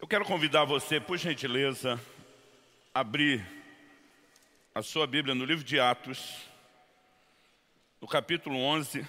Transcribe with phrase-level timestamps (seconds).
[0.00, 2.00] Eu quero convidar você, por gentileza,
[2.94, 3.46] a abrir
[4.74, 6.36] a sua Bíblia no livro de Atos,
[8.00, 9.06] no capítulo 11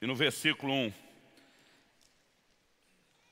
[0.00, 0.92] e no versículo 1.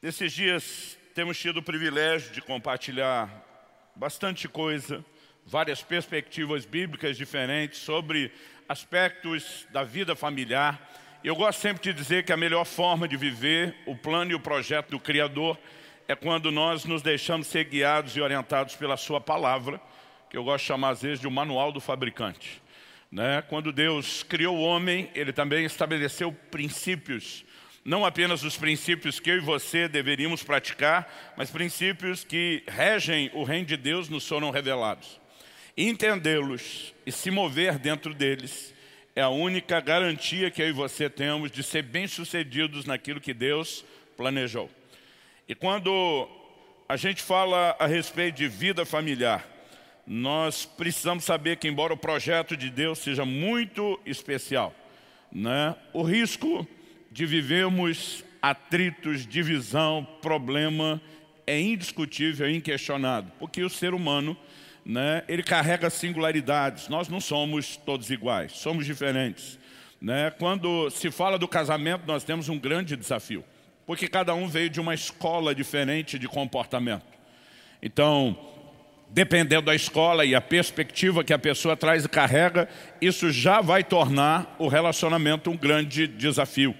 [0.02, 3.30] Nesses dias temos tido o privilégio de compartilhar
[3.94, 5.04] bastante coisa,
[5.46, 8.32] várias perspectivas bíblicas diferentes sobre
[8.68, 10.90] aspectos da vida familiar.
[11.22, 14.40] Eu gosto sempre de dizer que a melhor forma de viver o plano e o
[14.40, 15.77] projeto do Criador é
[16.16, 19.80] quando nós nos deixamos ser guiados e orientados pela sua palavra,
[20.30, 22.62] que eu gosto de chamar às vezes de o um manual do fabricante.
[23.10, 23.42] Né?
[23.42, 27.44] Quando Deus criou o homem, Ele também estabeleceu princípios,
[27.84, 33.44] não apenas os princípios que eu e você deveríamos praticar, mas princípios que regem o
[33.44, 35.20] reino de Deus nos foram revelados.
[35.76, 38.74] Entendê-los e se mover dentro deles
[39.14, 43.84] é a única garantia que eu e você temos de ser bem-sucedidos naquilo que Deus
[44.16, 44.70] planejou.
[45.48, 46.28] E quando
[46.86, 49.48] a gente fala a respeito de vida familiar,
[50.06, 54.74] nós precisamos saber que embora o projeto de Deus seja muito especial,
[55.32, 56.68] né, o risco
[57.10, 61.00] de vivermos atritos, divisão, problema
[61.46, 64.36] é indiscutível, é inquestionado, porque o ser humano
[64.84, 69.58] né, ele carrega singularidades, nós não somos todos iguais, somos diferentes.
[69.98, 70.30] Né?
[70.30, 73.42] Quando se fala do casamento, nós temos um grande desafio
[73.88, 77.06] porque cada um veio de uma escola diferente de comportamento.
[77.82, 78.38] Então,
[79.08, 82.68] dependendo da escola e a perspectiva que a pessoa traz e carrega,
[83.00, 86.74] isso já vai tornar o relacionamento um grande desafio.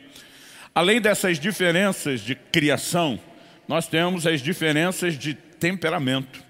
[0.74, 3.18] Além dessas diferenças de criação,
[3.66, 6.44] nós temos as diferenças de temperamento.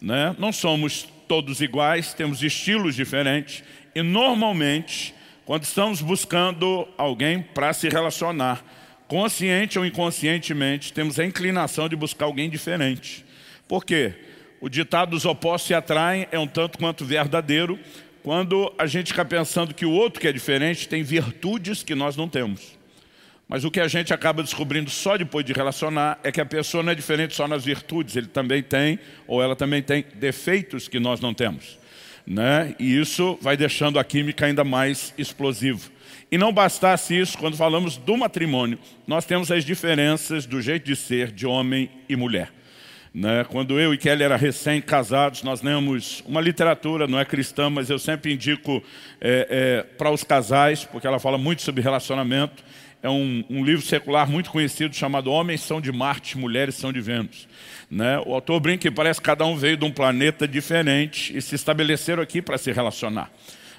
[0.00, 0.36] Né?
[0.38, 5.12] Não somos todos iguais, temos estilos diferentes e normalmente,
[5.44, 8.64] quando estamos buscando alguém para se relacionar,
[9.14, 13.24] consciente ou inconscientemente, temos a inclinação de buscar alguém diferente.
[13.68, 14.12] Por quê?
[14.60, 17.78] O ditado dos opostos se atraem é um tanto quanto verdadeiro
[18.24, 22.16] quando a gente fica pensando que o outro que é diferente tem virtudes que nós
[22.16, 22.76] não temos.
[23.46, 26.82] Mas o que a gente acaba descobrindo só depois de relacionar é que a pessoa
[26.82, 30.98] não é diferente só nas virtudes, ele também tem, ou ela também tem, defeitos que
[30.98, 31.78] nós não temos.
[32.26, 32.74] Né?
[32.80, 35.94] E isso vai deixando a química ainda mais explosiva.
[36.34, 40.96] E não bastasse isso, quando falamos do matrimônio, nós temos as diferenças do jeito de
[40.96, 42.50] ser de homem e mulher.
[43.14, 43.46] Né?
[43.48, 48.00] Quando eu e Kelly eram recém-casados, nós lemos uma literatura, não é cristã, mas eu
[48.00, 48.82] sempre indico
[49.20, 52.64] é, é, para os casais, porque ela fala muito sobre relacionamento.
[53.00, 57.00] É um, um, livro secular muito conhecido chamado Homens são de Marte, Mulheres são de
[57.00, 57.46] Vênus.
[57.88, 58.18] Né?
[58.26, 61.54] O autor brinca que parece que cada um veio de um planeta diferente e se
[61.54, 63.30] estabeleceram aqui para se relacionar.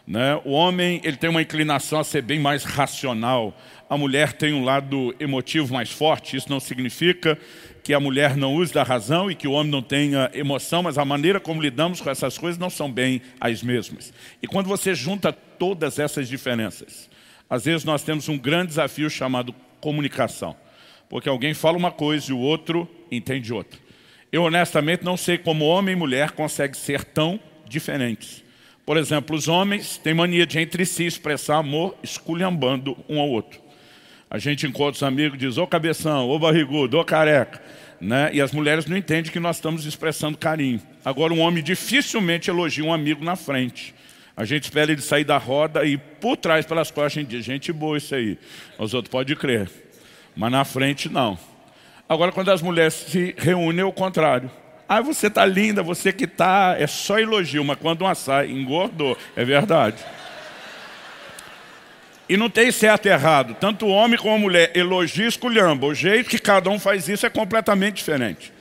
[0.07, 0.39] Né?
[0.45, 3.57] O homem ele tem uma inclinação a ser bem mais racional,
[3.89, 7.37] a mulher tem um lado emotivo mais forte, isso não significa
[7.83, 10.97] que a mulher não use da razão e que o homem não tenha emoção, mas
[10.97, 14.13] a maneira como lidamos com essas coisas não são bem as mesmas.
[14.41, 17.09] E quando você junta todas essas diferenças,
[17.49, 20.55] às vezes nós temos um grande desafio chamado comunicação,
[21.09, 23.79] porque alguém fala uma coisa e o outro entende outra.
[24.31, 28.44] Eu honestamente não sei como homem e mulher conseguem ser tão diferentes.
[28.85, 33.59] Por exemplo, os homens têm mania de entre si expressar amor esculhambando um ao outro.
[34.29, 37.61] A gente encontra os amigos e diz, ô cabeção, ô barrigudo, ô careca.
[37.99, 38.29] Né?
[38.33, 40.81] E as mulheres não entendem que nós estamos expressando carinho.
[41.03, 43.95] Agora, um homem dificilmente elogia um amigo na frente.
[44.37, 47.45] A gente espera ele sair da roda e por trás, pelas costas, a gente diz,
[47.45, 48.37] gente boa isso aí.
[48.77, 49.69] Os outros podem crer.
[50.35, 51.39] Mas na frente, não.
[52.07, 54.51] Agora, quando as mulheres se reúnem, é o contrário.
[54.87, 59.17] Ah, você tá linda, você que tá, é só elogio, mas quando uma sai, engordou,
[59.35, 59.97] é verdade.
[62.29, 66.29] E não tem certo e errado, tanto homem como mulher elogia e esculhamba, o jeito
[66.29, 68.51] que cada um faz isso é completamente diferente.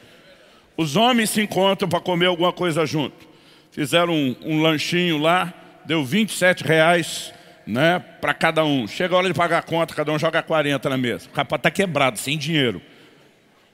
[0.76, 3.26] Os homens se encontram para comer alguma coisa junto.
[3.70, 5.52] Fizeram um, um lanchinho lá,
[5.84, 7.32] deu 27 reais
[7.66, 8.86] né, para cada um.
[8.86, 11.28] Chega a hora de pagar a conta, cada um joga 40 na mesa.
[11.32, 12.82] O rapaz está quebrado, sem dinheiro.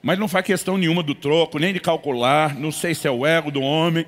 [0.02, 3.26] Mas não faz questão nenhuma do troco, nem de calcular, não sei se é o
[3.26, 4.06] ego do homem.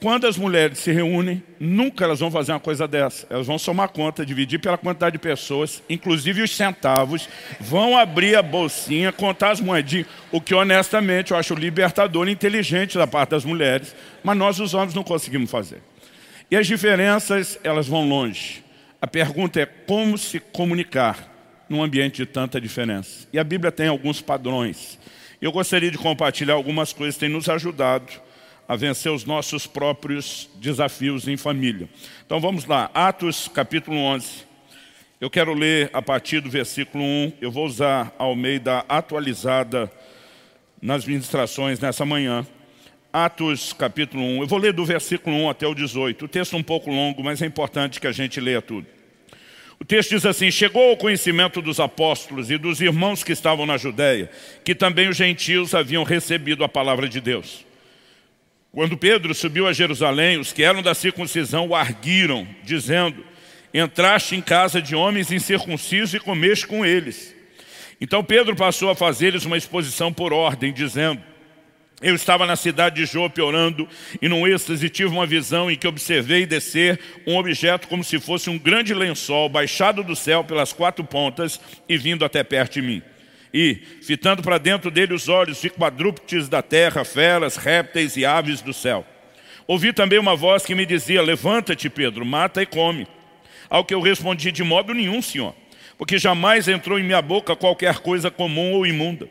[0.00, 3.26] Quando as mulheres se reúnem, nunca elas vão fazer uma coisa dessa.
[3.28, 7.28] Elas vão somar conta, dividir pela quantidade de pessoas, inclusive os centavos,
[7.58, 12.96] vão abrir a bolsinha, contar as moedinhas, o que honestamente eu acho libertador e inteligente
[12.96, 13.92] da parte das mulheres,
[14.22, 15.82] mas nós os homens não conseguimos fazer.
[16.48, 18.62] E as diferenças, elas vão longe.
[19.02, 21.37] A pergunta é como se comunicar
[21.68, 23.26] num ambiente de tanta diferença.
[23.32, 24.98] E a Bíblia tem alguns padrões.
[25.40, 28.12] Eu gostaria de compartilhar algumas coisas que têm nos ajudado
[28.66, 31.88] a vencer os nossos próprios desafios em família.
[32.26, 34.46] Então vamos lá, Atos capítulo 11.
[35.20, 39.90] Eu quero ler a partir do versículo 1, eu vou usar ao meio da atualizada
[40.80, 42.46] nas ministrações nessa manhã.
[43.12, 46.26] Atos capítulo 1, eu vou ler do versículo 1 até o 18.
[46.26, 48.86] O texto é um pouco longo, mas é importante que a gente leia tudo.
[49.80, 53.76] O texto diz assim, chegou ao conhecimento dos apóstolos e dos irmãos que estavam na
[53.76, 54.30] Judéia,
[54.64, 57.64] que também os gentios haviam recebido a palavra de Deus.
[58.72, 63.24] Quando Pedro subiu a Jerusalém, os que eram da circuncisão o arguiram, dizendo,
[63.72, 67.34] entraste em casa de homens incircuncisos e comeste com eles.
[68.00, 71.22] Então Pedro passou a fazer-lhes uma exposição por ordem, dizendo,
[72.00, 73.88] eu estava na cidade de Jope orando
[74.22, 78.48] e num êxtase tive uma visão em que observei descer um objeto como se fosse
[78.48, 83.02] um grande lençol baixado do céu pelas quatro pontas e vindo até perto de mim.
[83.52, 88.60] E, fitando para dentro dele os olhos de quadrúpedes da terra, feras, répteis e aves
[88.60, 89.04] do céu.
[89.66, 93.08] Ouvi também uma voz que me dizia, levanta-te Pedro, mata e come.
[93.68, 95.54] Ao que eu respondi, de modo nenhum, senhor,
[95.96, 99.28] porque jamais entrou em minha boca qualquer coisa comum ou imunda.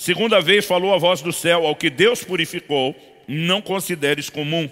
[0.00, 2.96] Segunda vez falou a voz do céu, ao que Deus purificou,
[3.28, 4.66] não consideres comum.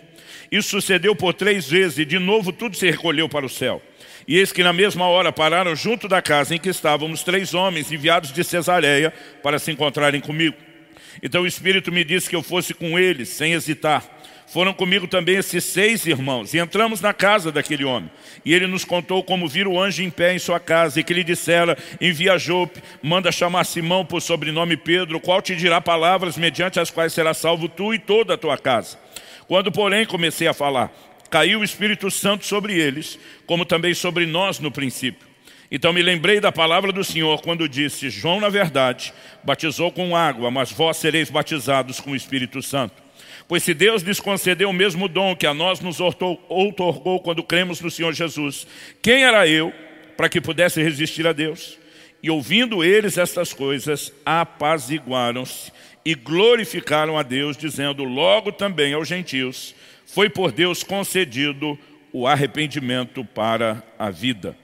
[0.51, 3.83] Isso sucedeu por três vezes e de novo tudo se recolheu para o céu.
[4.27, 7.93] E eis que na mesma hora pararam junto da casa em que estávamos três homens
[7.93, 10.57] enviados de Cesareia para se encontrarem comigo.
[11.23, 14.18] Então o Espírito me disse que eu fosse com eles, sem hesitar.
[14.51, 18.11] Foram comigo também esses seis irmãos, e entramos na casa daquele homem.
[18.47, 21.13] E ele nos contou como vira o anjo em pé em sua casa, e que
[21.13, 26.81] lhe dissera, envia Jope, manda chamar Simão por sobrenome Pedro, qual te dirá palavras mediante
[26.81, 28.99] as quais será salvo tu e toda a tua casa.
[29.47, 30.91] Quando, porém, comecei a falar,
[31.31, 35.29] caiu o Espírito Santo sobre eles, como também sobre nós no princípio.
[35.71, 39.13] Então me lembrei da palavra do Senhor quando disse, João, na verdade,
[39.45, 43.08] batizou com água, mas vós sereis batizados com o Espírito Santo.
[43.49, 47.81] Pois se Deus lhes concedeu o mesmo dom que a nós nos outorgou quando cremos
[47.81, 48.67] no Senhor Jesus,
[49.01, 49.73] quem era eu
[50.19, 51.79] para que pudesse resistir a Deus?
[52.23, 55.73] E ouvindo eles estas coisas, apaziguaram-se
[56.05, 59.75] e glorificaram a Deus, dizendo logo também aos gentios,
[60.05, 61.79] foi por Deus concedido
[62.13, 64.55] o arrependimento para a vida.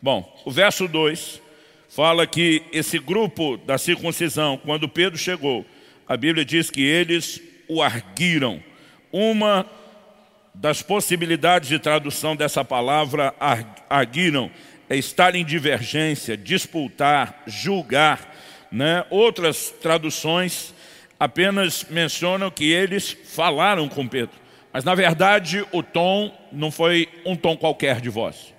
[0.00, 1.40] Bom, o verso 2
[1.88, 5.64] fala que esse grupo da circuncisão, quando Pedro chegou,
[6.08, 7.40] a Bíblia diz que eles
[7.72, 8.62] o arguiram.
[9.10, 9.66] Uma
[10.54, 13.34] das possibilidades de tradução dessa palavra
[13.88, 14.50] arguiram
[14.88, 18.34] é estar em divergência, disputar, julgar.
[18.70, 19.04] Né?
[19.10, 20.74] Outras traduções
[21.18, 24.36] apenas mencionam que eles falaram com Pedro.
[24.72, 28.52] Mas na verdade o tom não foi um tom qualquer de voz.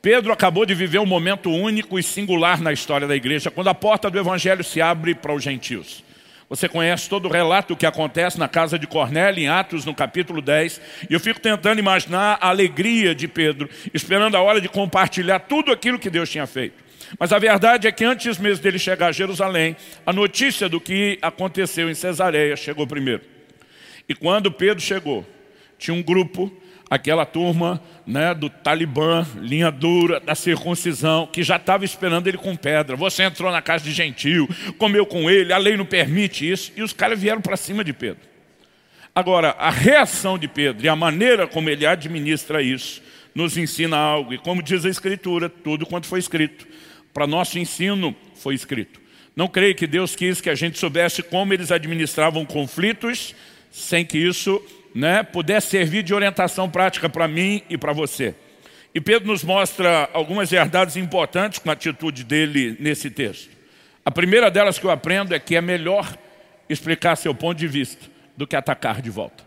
[0.00, 3.74] Pedro acabou de viver um momento único e singular na história da igreja, quando a
[3.74, 6.04] porta do evangelho se abre para os gentios.
[6.48, 10.40] Você conhece todo o relato que acontece na casa de Cornélio, em Atos, no capítulo
[10.40, 10.80] 10.
[11.10, 15.70] E eu fico tentando imaginar a alegria de Pedro, esperando a hora de compartilhar tudo
[15.70, 16.82] aquilo que Deus tinha feito.
[17.18, 21.18] Mas a verdade é que antes mesmo dele chegar a Jerusalém, a notícia do que
[21.20, 23.22] aconteceu em Cesareia chegou primeiro.
[24.08, 25.26] E quando Pedro chegou,
[25.78, 26.50] tinha um grupo
[26.90, 32.56] aquela turma né, do Talibã, linha dura, da circuncisão, que já estava esperando ele com
[32.56, 32.96] pedra.
[32.96, 34.48] Você entrou na casa de gentil,
[34.78, 36.72] comeu com ele, a lei não permite isso.
[36.76, 38.28] E os caras vieram para cima de Pedro.
[39.14, 43.02] Agora, a reação de Pedro e a maneira como ele administra isso,
[43.34, 44.32] nos ensina algo.
[44.32, 46.66] E como diz a Escritura, tudo quanto foi escrito,
[47.12, 49.00] para nosso ensino foi escrito.
[49.34, 53.34] Não creio que Deus quis que a gente soubesse como eles administravam conflitos,
[53.70, 54.60] sem que isso
[54.94, 58.34] né, pudesse servir de orientação prática para mim e para você.
[58.94, 63.50] E Pedro nos mostra algumas verdades importantes com a atitude dele nesse texto.
[64.04, 66.16] A primeira delas que eu aprendo é que é melhor
[66.68, 69.44] explicar seu ponto de vista do que atacar de volta.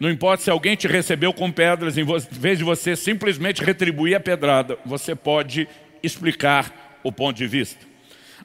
[0.00, 4.20] Não importa se alguém te recebeu com pedras, em vez de você simplesmente retribuir a
[4.20, 5.68] pedrada, você pode
[6.02, 7.86] explicar o ponto de vista.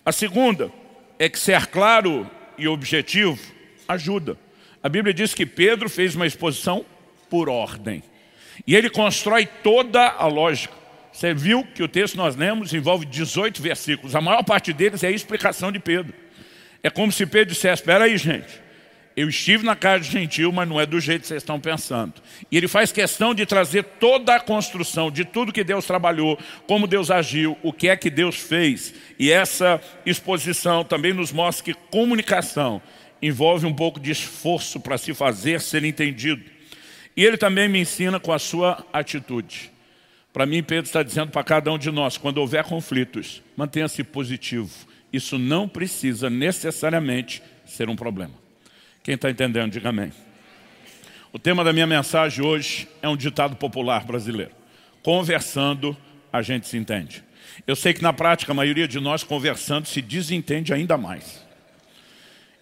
[0.06, 0.72] A segunda
[1.18, 3.40] é que ser claro e objetivo
[3.88, 4.38] ajuda.
[4.88, 6.86] A Bíblia diz que Pedro fez uma exposição
[7.30, 8.02] por ordem.
[8.66, 10.74] E ele constrói toda a lógica.
[11.12, 14.16] Você viu que o texto nós lemos envolve 18 versículos.
[14.16, 16.14] A maior parte deles é a explicação de Pedro.
[16.82, 18.62] É como se Pedro dissesse, espera aí gente,
[19.14, 22.14] eu estive na casa de gentil, mas não é do jeito que vocês estão pensando.
[22.50, 26.88] E ele faz questão de trazer toda a construção de tudo que Deus trabalhou, como
[26.88, 28.94] Deus agiu, o que é que Deus fez.
[29.20, 32.82] E essa exposição também nos mostra que comunicação
[33.22, 36.44] envolve um pouco de esforço para se fazer ser entendido.
[37.16, 39.72] E ele também me ensina com a sua atitude.
[40.32, 44.70] Para mim, Pedro está dizendo para cada um de nós, quando houver conflitos, mantenha-se positivo.
[45.12, 48.34] Isso não precisa necessariamente ser um problema.
[49.02, 50.12] Quem está entendendo, diga amém.
[51.34, 54.52] O tema da minha mensagem hoje é um ditado popular brasileiro.
[55.02, 55.98] Conversando,
[56.32, 57.24] a gente se entende.
[57.66, 61.47] Eu sei que na prática a maioria de nós conversando se desentende ainda mais.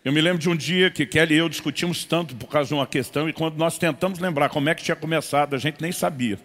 [0.05, 2.75] Eu me lembro de um dia que Kelly e eu discutimos tanto por causa de
[2.75, 5.91] uma questão e quando nós tentamos lembrar como é que tinha começado, a gente nem
[5.91, 6.37] sabia.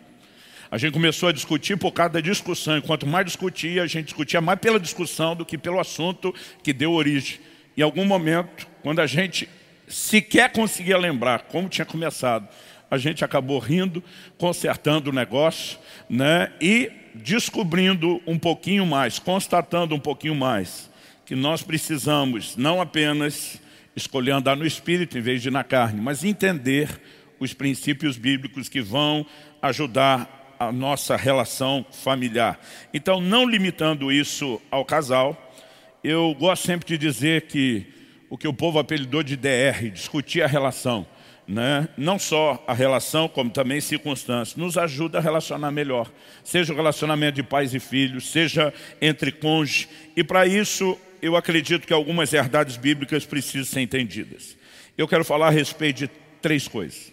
[0.70, 2.78] A gente começou a discutir por causa da discussão.
[2.78, 6.72] E quanto mais discutia, a gente discutia mais pela discussão do que pelo assunto que
[6.72, 7.38] deu origem.
[7.76, 9.46] Em algum momento, quando a gente
[9.86, 12.48] sequer conseguia lembrar como tinha começado,
[12.90, 14.02] a gente acabou rindo,
[14.38, 16.50] consertando o negócio né?
[16.62, 20.89] e descobrindo um pouquinho mais, constatando um pouquinho mais
[21.30, 23.62] que nós precisamos não apenas
[23.94, 27.00] escolher andar no Espírito em vez de na carne, mas entender
[27.38, 29.24] os princípios bíblicos que vão
[29.62, 32.58] ajudar a nossa relação familiar.
[32.92, 35.54] Então, não limitando isso ao casal,
[36.02, 37.86] eu gosto sempre de dizer que
[38.28, 41.06] o que o povo apelidou de DR, discutir a relação,
[41.46, 41.88] né?
[41.96, 46.10] não só a relação, como também circunstâncias, nos ajuda a relacionar melhor.
[46.42, 49.88] Seja o relacionamento de pais e filhos, seja entre cônjuges.
[50.16, 54.56] E para isso, eu acredito que algumas verdades bíblicas precisam ser entendidas.
[54.96, 56.10] Eu quero falar a respeito de
[56.40, 57.12] três coisas.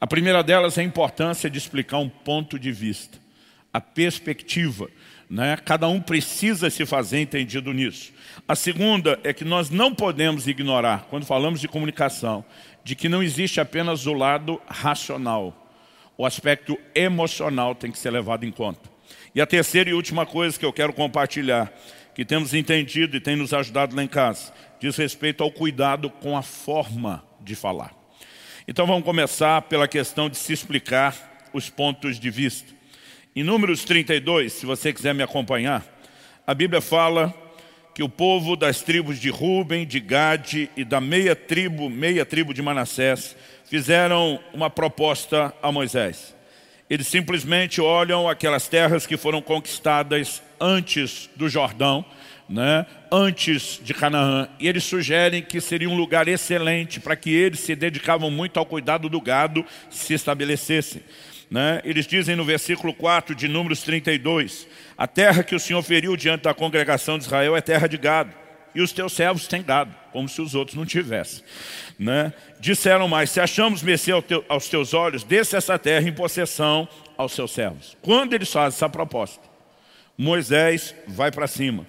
[0.00, 3.18] A primeira delas é a importância de explicar um ponto de vista,
[3.72, 4.88] a perspectiva.
[5.30, 5.56] Né?
[5.64, 8.12] Cada um precisa se fazer entendido nisso.
[8.46, 12.44] A segunda é que nós não podemos ignorar, quando falamos de comunicação,
[12.82, 15.72] de que não existe apenas o lado racional.
[16.18, 18.90] O aspecto emocional tem que ser levado em conta.
[19.34, 21.72] E a terceira e última coisa que eu quero compartilhar
[22.14, 26.36] que temos entendido e tem nos ajudado lá em casa, diz respeito ao cuidado com
[26.36, 27.92] a forma de falar.
[28.66, 32.72] Então vamos começar pela questão de se explicar os pontos de vista.
[33.36, 35.84] Em Números 32, se você quiser me acompanhar,
[36.46, 37.34] a Bíblia fala
[37.94, 42.52] que o povo das tribos de Ruben, de Gade e da meia tribo, meia tribo
[42.52, 46.33] de Manassés, fizeram uma proposta a Moisés.
[46.88, 52.04] Eles simplesmente olham aquelas terras que foram conquistadas antes do Jordão,
[52.48, 57.60] né, antes de Canaã, e eles sugerem que seria um lugar excelente para que eles
[57.60, 61.02] se dedicavam muito ao cuidado do gado se estabelecessem.
[61.50, 61.80] Né?
[61.84, 66.42] Eles dizem no versículo 4 de Números 32, a terra que o Senhor feriu diante
[66.42, 68.34] da congregação de Israel é terra de gado,
[68.74, 71.44] e os teus servos têm gado, como se os outros não tivessem.
[71.98, 72.32] Né?
[72.58, 74.10] Disseram mais, se achamos mercê
[74.48, 77.96] aos teus olhos, desce essa terra em possessão aos seus servos.
[78.02, 79.42] Quando eles fazem essa proposta,
[80.18, 81.86] Moisés vai para cima.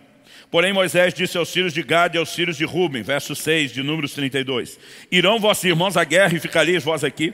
[0.51, 3.83] Porém Moisés disse aos filhos de Gad e aos filhos de Ruben, verso 6 de
[3.83, 4.79] Números 32,
[5.11, 7.33] Irão vossos irmãos à guerra e ficareis vós aqui?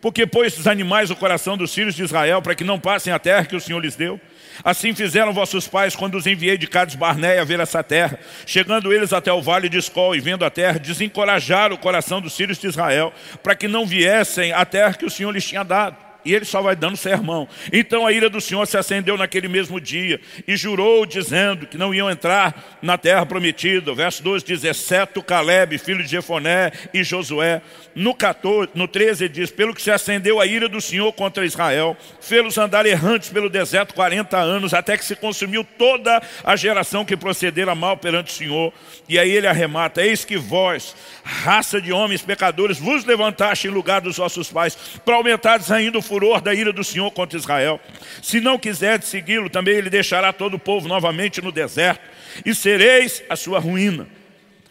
[0.00, 3.18] Porque pôs os animais o coração dos filhos de Israel para que não passem a
[3.18, 4.20] terra que o Senhor lhes deu?
[4.64, 8.18] Assim fizeram vossos pais quando os enviei de Cades Barneia a ver essa terra.
[8.46, 12.36] Chegando eles até o vale de Escol e vendo a terra, desencorajaram o coração dos
[12.36, 13.12] filhos de Israel
[13.42, 16.60] para que não viessem à terra que o Senhor lhes tinha dado e ele só
[16.60, 17.48] vai dando sermão.
[17.72, 21.94] Então a ira do Senhor se acendeu naquele mesmo dia e jurou dizendo que não
[21.94, 23.94] iam entrar na terra prometida.
[23.94, 27.62] verso 12 diz, exceto Caleb, filho de Jefoné e Josué.
[27.94, 31.96] No, 14, no 13 diz, pelo que se acendeu a ira do Senhor contra Israel,
[32.20, 37.16] fê-los andar errantes pelo deserto 40 anos, até que se consumiu toda a geração que
[37.16, 38.72] procedera mal perante o Senhor.
[39.08, 40.94] E aí ele arremata, eis que vós,
[41.28, 46.02] raça de homens pecadores, vos levantaste em lugar dos vossos pais, para aumentardes ainda o
[46.02, 47.78] furor da ira do Senhor contra Israel.
[48.22, 52.00] Se não quiserdes segui-lo, também ele deixará todo o povo novamente no deserto,
[52.46, 54.08] e sereis a sua ruína.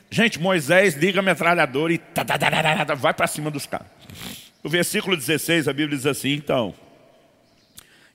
[0.09, 2.01] Gente, Moisés liga a metralhadora e
[2.97, 3.87] vai para cima dos caras.
[4.63, 6.73] No versículo 16, a Bíblia diz assim, então...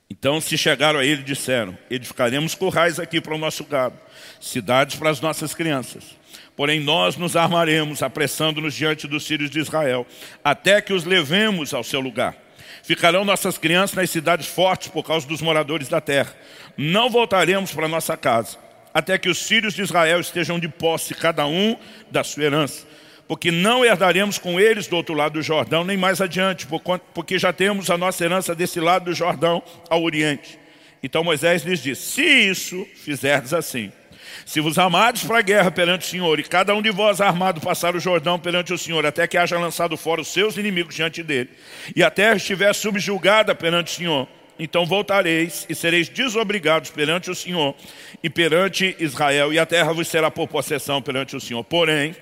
[0.09, 3.97] Então se chegaram a ele disseram, edificaremos currais aqui para o nosso gado,
[4.39, 6.03] cidades para as nossas crianças.
[6.55, 10.05] Porém nós nos armaremos, apressando-nos diante dos filhos de Israel,
[10.43, 12.35] até que os levemos ao seu lugar.
[12.83, 16.35] Ficarão nossas crianças nas cidades fortes por causa dos moradores da terra.
[16.77, 18.57] Não voltaremos para nossa casa,
[18.93, 21.75] até que os filhos de Israel estejam de posse, cada um
[22.11, 22.85] da sua herança.
[23.25, 26.67] Porque não herdaremos com eles do outro lado do Jordão, nem mais adiante,
[27.13, 30.59] porque já temos a nossa herança desse lado do Jordão ao Oriente.
[31.01, 33.91] Então Moisés lhes disse, se isso fizerdes assim,
[34.45, 37.61] se vos amardes para a guerra perante o Senhor, e cada um de vós armado
[37.61, 41.23] passar o Jordão perante o Senhor, até que haja lançado fora os seus inimigos diante
[41.23, 41.49] dele,
[41.95, 47.35] e a terra estiver subjulgada perante o Senhor, então voltareis e sereis desobrigados perante o
[47.35, 47.75] Senhor
[48.21, 51.63] e perante Israel, e a terra vos será por possessão perante o Senhor.
[51.63, 52.15] Porém,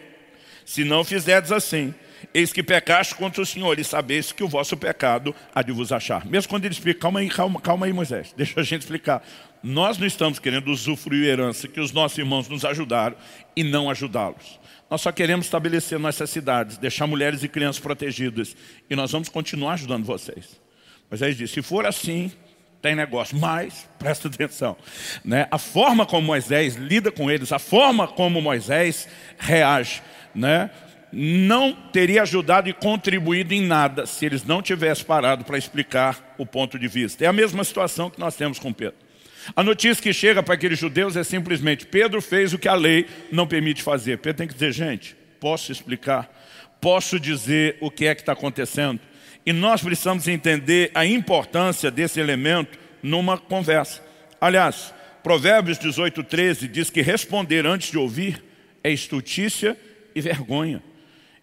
[0.65, 1.93] se não fizerdes assim,
[2.33, 5.91] eis que pecaste contra o Senhor e sabeis que o vosso pecado há de vos
[5.91, 6.25] achar.
[6.25, 9.23] Mesmo quando ele explica, calma aí, calma, calma aí Moisés, deixa a gente explicar.
[9.63, 13.15] Nós não estamos querendo usufruir herança que os nossos irmãos nos ajudaram
[13.55, 14.59] e não ajudá-los.
[14.89, 18.55] Nós só queremos estabelecer nossas cidades, deixar mulheres e crianças protegidas.
[18.89, 20.59] E nós vamos continuar ajudando vocês.
[21.09, 22.31] Moisés disse, se for assim,
[22.81, 23.37] tem negócio.
[23.37, 24.75] Mas, presta atenção,
[25.23, 25.47] né?
[25.51, 30.01] a forma como Moisés lida com eles, a forma como Moisés reage,
[30.33, 30.71] né?
[31.13, 36.45] não teria ajudado e contribuído em nada se eles não tivessem parado para explicar o
[36.45, 37.23] ponto de vista.
[37.23, 38.97] É a mesma situação que nós temos com Pedro.
[39.55, 43.07] A notícia que chega para aqueles judeus é simplesmente, Pedro fez o que a lei
[43.31, 44.17] não permite fazer.
[44.19, 46.29] Pedro tem que dizer, gente, posso explicar?
[46.79, 48.99] Posso dizer o que é que está acontecendo?
[49.45, 54.01] E nós precisamos entender a importância desse elemento numa conversa.
[54.39, 54.93] Aliás,
[55.23, 58.43] Provérbios 18, 13 diz que responder antes de ouvir
[58.83, 59.77] é estultícia
[60.15, 60.81] e vergonha.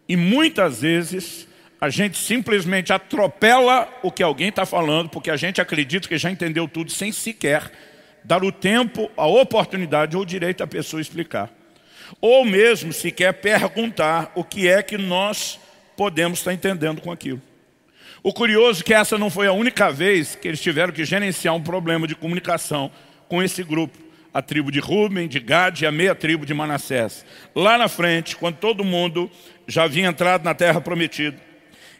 [0.08, 1.46] E muitas vezes
[1.80, 6.30] a gente simplesmente atropela o que alguém está falando, porque a gente acredita que já
[6.30, 7.70] entendeu tudo sem sequer
[8.28, 11.48] dar o tempo, a oportunidade ou o direito à pessoa explicar.
[12.20, 15.58] Ou mesmo sequer perguntar o que é que nós
[15.96, 17.40] podemos estar entendendo com aquilo.
[18.22, 21.54] O curioso é que essa não foi a única vez que eles tiveram que gerenciar
[21.54, 22.90] um problema de comunicação
[23.30, 23.96] com esse grupo
[24.32, 27.24] a tribo de Ruben, de Gad e a meia tribo de Manassés.
[27.54, 29.30] Lá na frente, quando todo mundo
[29.66, 31.38] já havia entrado na terra prometida,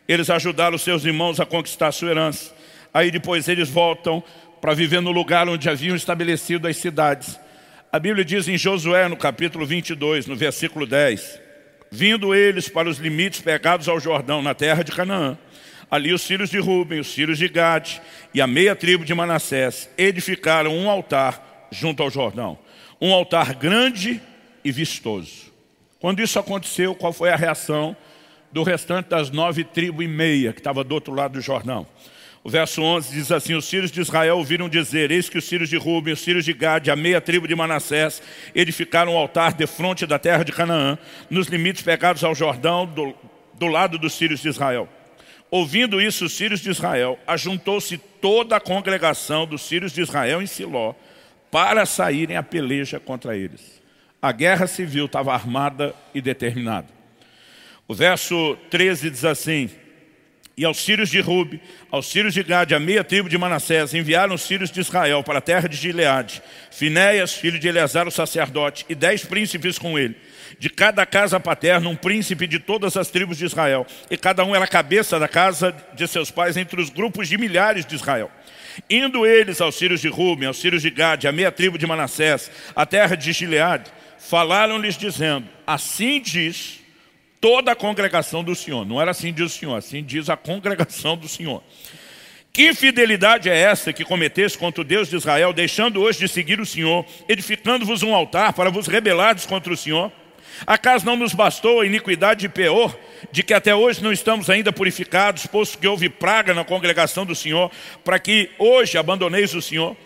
[0.06, 2.54] eles ajudaram seus irmãos a conquistar a sua herança.
[2.92, 4.22] Aí depois eles voltam
[4.60, 7.38] para viver no lugar onde haviam estabelecido as cidades.
[7.92, 11.40] A Bíblia diz em Josué, no capítulo 22, no versículo 10,
[11.90, 15.38] Vindo eles para os limites pegados ao Jordão, na terra de Canaã,
[15.90, 17.98] ali os filhos de Ruben, os filhos de Gad
[18.34, 22.58] e a meia tribo de Manassés edificaram um altar junto ao Jordão.
[23.00, 24.20] Um altar grande
[24.62, 25.50] e vistoso.
[25.98, 27.96] Quando isso aconteceu, qual foi a reação
[28.52, 31.86] do restante das nove tribos e meia que estava do outro lado do Jordão?
[32.48, 35.68] O verso 11 diz assim, os filhos de Israel ouviram dizer, eis que os filhos
[35.68, 38.22] de Rubem, os filhos de Gade, a meia tribo de Manassés,
[38.54, 40.96] edificaram um altar de fronte da terra de Canaã,
[41.28, 43.14] nos limites pegados ao Jordão, do,
[43.52, 44.88] do lado dos filhos de Israel.
[45.50, 50.46] Ouvindo isso, os filhos de Israel, ajuntou-se toda a congregação dos filhos de Israel em
[50.46, 50.94] Siló,
[51.50, 53.82] para saírem a peleja contra eles.
[54.22, 56.88] A guerra civil estava armada e determinada.
[57.86, 59.68] O verso 13 diz assim,
[60.58, 64.34] e aos sírios de Rube, aos sírios de Gade, a meia tribo de Manassés, enviaram
[64.34, 66.42] os sírios de Israel para a terra de Gileade,
[66.72, 70.16] Finéias, filho de Eleazar, o sacerdote, e dez príncipes com ele.
[70.58, 74.52] De cada casa paterna, um príncipe de todas as tribos de Israel, e cada um
[74.52, 78.28] era cabeça da casa de seus pais entre os grupos de milhares de Israel.
[78.90, 82.50] Indo eles aos sírios de Ruben, aos sírios de Gade, a meia tribo de Manassés,
[82.74, 86.80] a terra de Gileade, falaram-lhes dizendo, assim diz
[87.40, 88.84] toda a congregação do Senhor.
[88.84, 91.62] Não era assim diz o Senhor, assim diz a congregação do Senhor.
[92.52, 96.60] Que fidelidade é essa que cometeste contra o Deus de Israel, deixando hoje de seguir
[96.60, 100.10] o Senhor, edificando-vos um altar para vos rebelardes contra o Senhor?
[100.66, 102.98] Acaso não nos bastou a iniquidade de Peor,
[103.30, 107.34] de que até hoje não estamos ainda purificados, posto que houve praga na congregação do
[107.34, 107.70] Senhor,
[108.02, 109.96] para que hoje abandoneis o Senhor?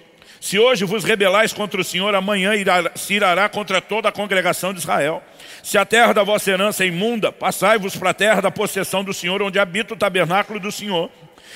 [0.42, 4.74] Se hoje vos rebelais contra o Senhor, amanhã irá, se irá contra toda a congregação
[4.74, 5.22] de Israel.
[5.62, 9.14] Se a terra da vossa herança é imunda, passai-vos para a terra da possessão do
[9.14, 11.08] Senhor, onde habita o tabernáculo do Senhor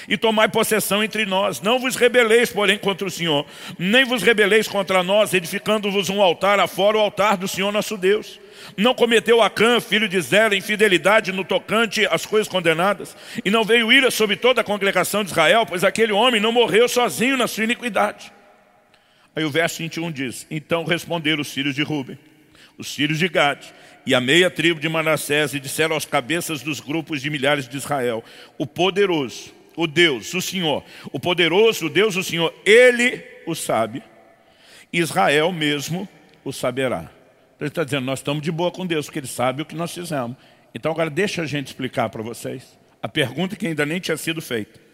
[0.08, 1.60] e tomai possessão entre nós.
[1.60, 3.44] Não vos rebeleis, porém, contra o Senhor,
[3.76, 8.38] nem vos rebeleis contra nós, edificando-vos um altar afora o altar do Senhor nosso Deus.
[8.76, 13.92] Não cometeu Acã, filho de Zera, infidelidade no tocante às coisas condenadas, e não veio
[13.92, 17.64] ira sobre toda a congregação de Israel, pois aquele homem não morreu sozinho na sua
[17.64, 18.35] iniquidade.
[19.36, 22.18] Aí o verso 21 diz, então responderam os filhos de Ruben,
[22.78, 23.70] os filhos de Gade,
[24.06, 27.76] e a meia tribo de Manassés, e disseram aos cabeças dos grupos de milhares de
[27.76, 28.24] Israel,
[28.56, 34.02] o poderoso, o Deus, o Senhor, o poderoso, o Deus, o Senhor, Ele o sabe,
[34.90, 36.08] Israel mesmo
[36.42, 37.10] o saberá.
[37.56, 39.74] Então ele está dizendo, nós estamos de boa com Deus, porque Ele sabe o que
[39.74, 40.34] nós fizemos.
[40.74, 44.40] Então agora deixa a gente explicar para vocês a pergunta que ainda nem tinha sido
[44.40, 44.85] feita.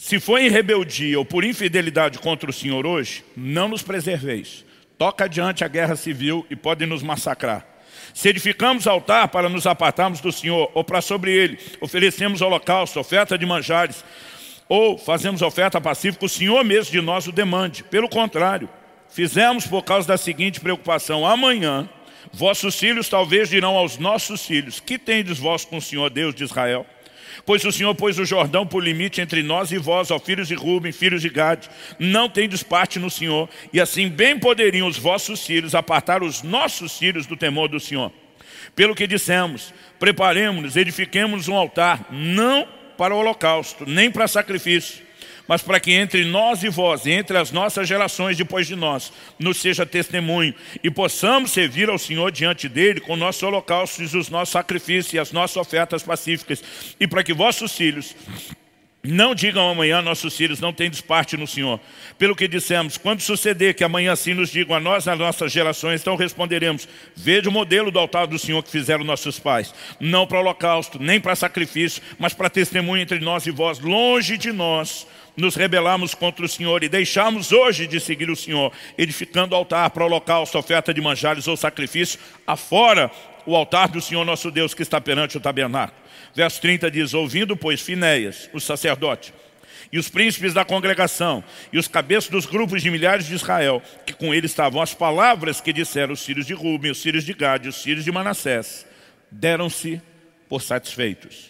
[0.00, 4.64] Se foi em rebeldia ou por infidelidade contra o Senhor hoje, não nos preserveis.
[4.96, 7.66] Toca adiante a guerra civil e podem nos massacrar.
[8.14, 13.36] Se edificamos altar para nos apartarmos do Senhor, ou para sobre ele oferecemos holocausto, oferta
[13.36, 14.02] de manjares,
[14.70, 17.84] ou fazemos oferta pacífica, o Senhor mesmo de nós o demande.
[17.84, 18.70] Pelo contrário,
[19.10, 21.86] fizemos por causa da seguinte preocupação, amanhã
[22.32, 26.42] vossos filhos talvez dirão aos nossos filhos, que tendes vós com o Senhor Deus de
[26.42, 26.86] Israel?
[27.44, 30.54] Pois o Senhor pôs o Jordão por limite entre nós e vós, ó filhos de
[30.54, 35.44] Ruben, filhos de Gade, não tendes parte no Senhor, e assim bem poderiam os vossos
[35.44, 38.12] filhos apartar os nossos filhos do temor do Senhor.
[38.74, 42.66] Pelo que dissemos, preparemos-nos, edifiquemos um altar, não
[42.96, 45.09] para o holocausto, nem para sacrifício,
[45.50, 49.56] mas para que entre nós e vós, entre as nossas gerações depois de nós, nos
[49.56, 55.12] seja testemunho, e possamos servir ao Senhor diante dele com nossos holocaustos, os nossos sacrifícios
[55.12, 56.62] e as nossas ofertas pacíficas,
[57.00, 58.14] e para que vossos filhos
[59.02, 61.80] Não digam amanhã, nossos filhos não têm desparte no Senhor.
[62.18, 66.02] Pelo que dissemos, quando suceder que amanhã assim nos digam a nós, as nossas gerações,
[66.02, 66.86] então responderemos,
[67.16, 69.74] veja o modelo do altar do Senhor que fizeram nossos pais.
[69.98, 74.52] Não para holocausto, nem para sacrifício, mas para testemunho entre nós e vós, longe de
[74.52, 75.06] nós,
[75.40, 80.04] nos rebelamos contra o Senhor e deixamos hoje de seguir o Senhor, edificando altar para
[80.04, 83.10] holocausto, oferta de manjares ou sacrifício, afora
[83.46, 85.98] o altar do Senhor nosso Deus que está perante o tabernáculo.
[86.34, 89.32] Verso 30 diz, ouvindo, pois, Finéias, o sacerdote,
[89.92, 94.12] e os príncipes da congregação, e os cabeças dos grupos de milhares de Israel, que
[94.12, 97.68] com ele estavam as palavras que disseram os filhos de Rubem, os filhos de Gade,
[97.68, 98.86] os filhos de Manassés,
[99.30, 100.00] deram-se
[100.48, 101.49] por satisfeitos.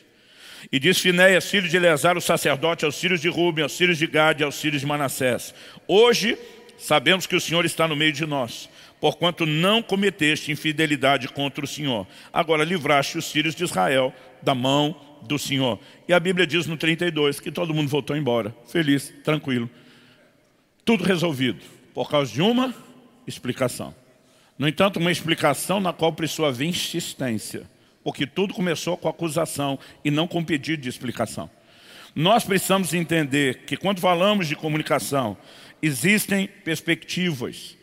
[0.71, 4.07] E diz Finéias, filho de Eleazar, o sacerdote, aos filhos de Rubem, aos filhos de
[4.07, 5.55] Gade, aos filhos de Manassés.
[5.87, 6.37] Hoje
[6.79, 8.69] sabemos que o Senhor está no meio de nós,
[9.01, 12.07] porquanto não cometeste infidelidade contra o Senhor.
[12.33, 15.79] Agora livraste os filhos de Israel da mão do Senhor.
[16.09, 19.69] E a Bíblia diz no 32 que todo mundo voltou embora, feliz, tranquilo.
[20.85, 21.61] Tudo resolvido,
[21.95, 22.75] por causa de uma
[23.27, 23.95] explicação.
[24.59, 27.63] No entanto, uma explicação na qual precisou haver insistência,
[28.03, 31.51] porque tudo começou com acusação e não com pedido de explicação.
[32.15, 35.37] Nós precisamos entender que quando falamos de comunicação,
[35.81, 37.77] existem perspectivas.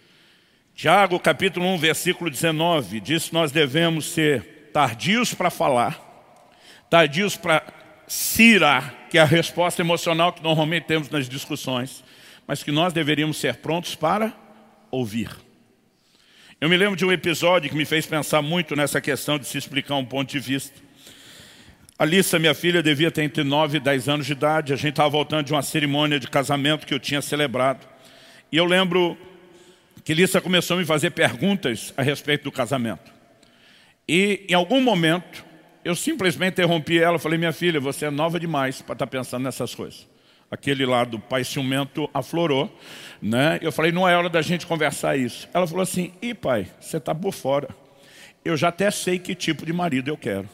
[0.75, 5.99] Tiago, capítulo 1, versículo 19, diz que nós devemos ser tardios para falar,
[6.89, 7.63] tardios para
[8.07, 12.03] cirar, que é a resposta emocional que normalmente temos nas discussões,
[12.45, 14.33] mas que nós deveríamos ser prontos para
[14.91, 15.46] ouvir.
[16.59, 19.59] Eu me lembro de um episódio que me fez pensar muito nessa questão de se
[19.59, 20.81] explicar um ponto de vista.
[21.99, 24.73] Alissa, minha filha, devia ter entre 9 e 10 anos de idade.
[24.73, 27.87] A gente estava voltando de uma cerimônia de casamento que eu tinha celebrado.
[28.51, 29.15] E eu lembro
[30.03, 33.11] que Alissa começou a me fazer perguntas a respeito do casamento.
[34.07, 35.45] E em algum momento,
[35.85, 39.43] eu simplesmente interrompi ela, falei, minha filha, você é nova demais para estar tá pensando
[39.43, 40.07] nessas coisas.
[40.49, 42.71] Aquele lado pai ciumento aflorou,
[43.21, 43.59] né?
[43.61, 45.47] Eu falei, não é hora da gente conversar isso.
[45.53, 47.67] Ela falou assim, e pai, você está por fora.
[48.45, 50.49] Eu já até sei que tipo de marido eu quero.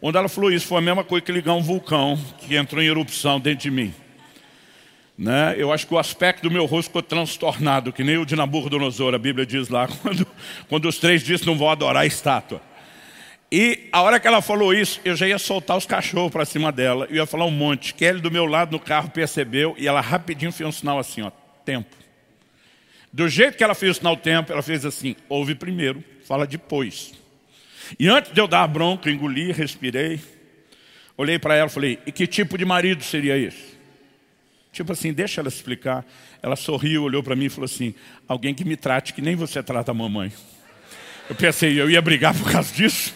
[0.00, 2.86] Quando ela falou isso, foi a mesma coisa que ligar um vulcão que entrou em
[2.86, 3.94] erupção dentro de mim.
[5.16, 5.54] Né?
[5.56, 9.14] Eu acho que o aspecto do meu rosto ficou transtornado, que nem o de Nabucodonosor,
[9.14, 10.26] a Bíblia diz lá, quando,
[10.68, 12.60] quando os três dizem não vão adorar a estátua.
[13.50, 16.70] E a hora que ela falou isso, eu já ia soltar os cachorros para cima
[16.70, 17.06] dela.
[17.08, 17.94] Eu ia falar um monte.
[17.94, 21.30] Kelly do meu lado no carro percebeu e ela rapidinho fez um sinal assim, ó,
[21.64, 21.96] tempo.
[23.10, 27.14] Do jeito que ela fez o sinal tempo, ela fez assim, ouve primeiro, fala depois.
[27.98, 30.20] E antes de eu dar a bronca, engoli, respirei,
[31.16, 33.78] olhei para ela e falei, e que tipo de marido seria esse?
[34.70, 36.04] Tipo assim, deixa ela explicar.
[36.42, 37.94] Ela sorriu, olhou para mim e falou assim,
[38.28, 40.30] alguém que me trate que nem você trata a mamãe.
[41.28, 43.12] Eu pensei, eu ia brigar por causa disso.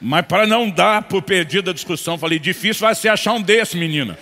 [0.00, 3.76] Mas para não dar por perdida a discussão, falei, difícil vai ser achar um desse,
[3.76, 4.18] menina.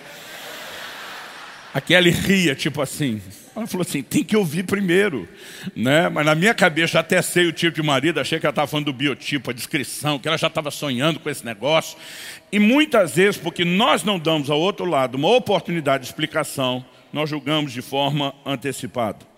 [1.73, 3.21] Aquela ria, tipo assim.
[3.55, 5.27] Ela falou assim, tem que ouvir primeiro.
[5.75, 6.09] Né?
[6.09, 8.87] Mas na minha cabeça, até sei o tipo de marido, achei que ela estava falando
[8.87, 11.97] do biotipo, a descrição, que ela já estava sonhando com esse negócio.
[12.51, 17.29] E muitas vezes, porque nós não damos ao outro lado uma oportunidade de explicação, nós
[17.29, 19.34] julgamos de forma antecipada.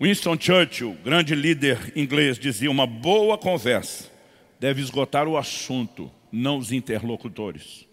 [0.00, 4.16] Winston Churchill, grande líder inglês, dizia uma boa conversa
[4.58, 7.86] deve esgotar o assunto, não os interlocutores.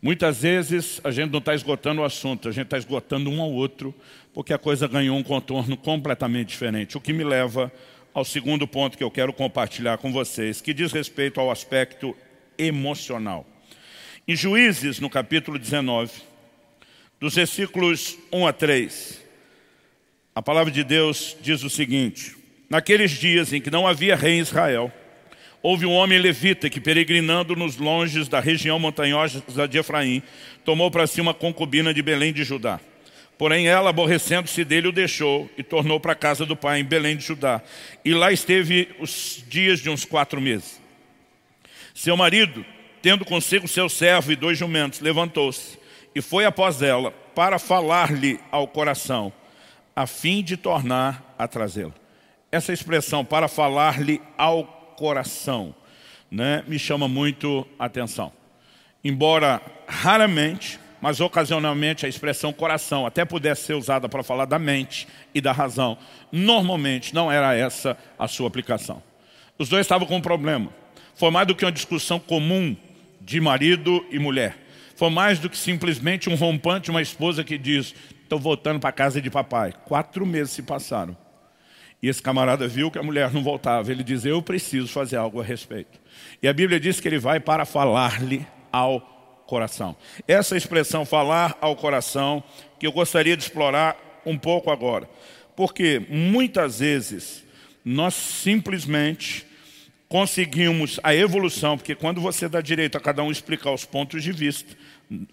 [0.00, 3.50] Muitas vezes a gente não está esgotando o assunto, a gente está esgotando um ao
[3.52, 3.94] outro,
[4.32, 6.96] porque a coisa ganhou um contorno completamente diferente.
[6.96, 7.70] O que me leva
[8.14, 12.16] ao segundo ponto que eu quero compartilhar com vocês, que diz respeito ao aspecto
[12.56, 13.46] emocional.
[14.26, 16.12] Em Juízes, no capítulo 19,
[17.18, 19.19] dos versículos 1 a 3,
[20.34, 22.40] a palavra de Deus diz o seguinte,
[22.70, 24.92] Naqueles dias em que não havia rei em Israel,
[25.60, 30.22] houve um homem levita que, peregrinando nos longes da região montanhosa de Efraim,
[30.64, 32.78] tomou para si uma concubina de Belém de Judá.
[33.36, 37.16] Porém, ela, aborrecendo-se dele, o deixou e tornou para a casa do pai em Belém
[37.16, 37.60] de Judá.
[38.04, 40.80] E lá esteve os dias de uns quatro meses.
[41.92, 42.64] Seu marido,
[43.02, 45.76] tendo consigo seu servo e dois jumentos, levantou-se
[46.14, 49.32] e foi após ela para falar-lhe ao coração
[50.00, 51.92] a fim de tornar a trazê-lo.
[52.50, 54.64] Essa expressão, para falar-lhe ao
[54.96, 55.74] coração,
[56.30, 58.32] né, me chama muito a atenção.
[59.04, 65.06] Embora raramente, mas ocasionalmente a expressão coração até pudesse ser usada para falar da mente
[65.34, 65.98] e da razão,
[66.32, 69.02] normalmente não era essa a sua aplicação.
[69.58, 70.70] Os dois estavam com um problema.
[71.14, 72.74] Foi mais do que uma discussão comum
[73.20, 74.56] de marido e mulher.
[74.96, 77.94] Foi mais do que simplesmente um rompante, uma esposa que diz,
[78.30, 79.74] estou voltando para casa de papai.
[79.86, 81.16] Quatro meses se passaram.
[82.00, 83.90] E esse camarada viu que a mulher não voltava.
[83.90, 86.00] Ele diz, eu preciso fazer algo a respeito.
[86.40, 89.00] E a Bíblia diz que ele vai para falar-lhe ao
[89.48, 89.96] coração.
[90.28, 92.40] Essa expressão falar ao coração
[92.78, 95.10] que eu gostaria de explorar um pouco agora.
[95.56, 97.44] Porque muitas vezes
[97.84, 99.44] nós simplesmente
[100.10, 104.32] conseguimos a evolução, porque quando você dá direito a cada um explicar os pontos de
[104.32, 104.76] vista,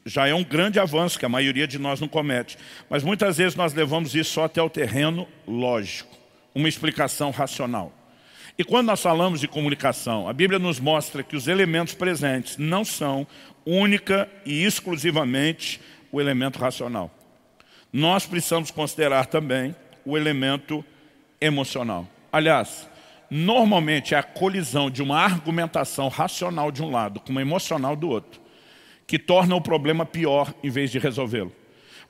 [0.06, 2.60] já é um grande avanço que a maioria de nós não comete.
[2.88, 6.16] Mas muitas vezes nós levamos isso só até o terreno lógico,
[6.54, 7.92] uma explicação racional.
[8.56, 12.86] E quando nós falamos de comunicação, a Bíblia nos mostra que os elementos presentes não
[12.86, 13.26] são
[13.66, 17.12] única e exclusivamente o elemento racional.
[17.92, 20.86] Nós precisamos considerar também o elemento
[21.42, 22.08] emocional.
[22.32, 22.88] Aliás,
[23.30, 28.10] normalmente é a colisão de uma argumentação racional de um lado com uma emocional do
[28.10, 28.42] outro
[29.08, 31.54] que torna o problema pior em vez de resolvê-lo.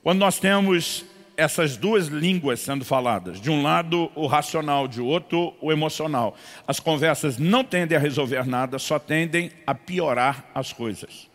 [0.02, 1.04] Quando nós temos
[1.36, 6.80] essas duas línguas sendo faladas, de um lado o racional, de outro o emocional, as
[6.80, 11.28] conversas não tendem a resolver nada, só tendem a piorar as coisas.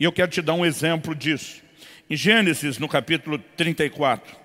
[0.00, 1.62] E eu quero te dar um exemplo disso.
[2.08, 4.36] Em Gênesis, no capítulo 34,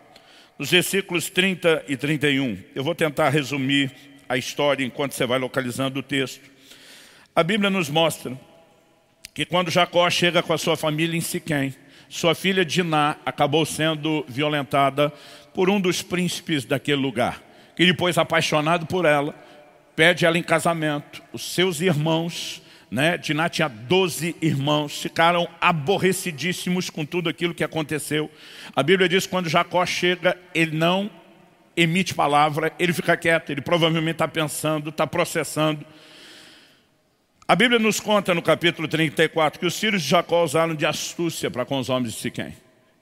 [0.60, 3.91] nos versículos 30 e 31, eu vou tentar resumir
[4.28, 6.50] a história enquanto você vai localizando o texto.
[7.36, 8.40] A Bíblia nos mostra
[9.34, 11.76] que quando Jacó chega com a sua família em Siquém,
[12.08, 15.12] sua filha Diná acabou sendo violentada
[15.54, 17.42] por um dos príncipes daquele lugar,
[17.76, 19.36] que depois, apaixonado por ela,
[19.96, 21.22] pede ela em casamento.
[21.34, 28.32] Os seus irmãos, né, Diná tinha 12 irmãos, ficaram aborrecidíssimos com tudo aquilo que aconteceu.
[28.76, 31.10] A Bíblia diz que quando Jacó chega, ele não
[31.76, 35.86] emite palavra, ele fica quieto, ele provavelmente está pensando, está processando.
[37.48, 41.52] A Bíblia nos conta no capítulo 34 que os filhos de Jacó usaram de astúcia
[41.52, 42.54] para com os homens de Siquém.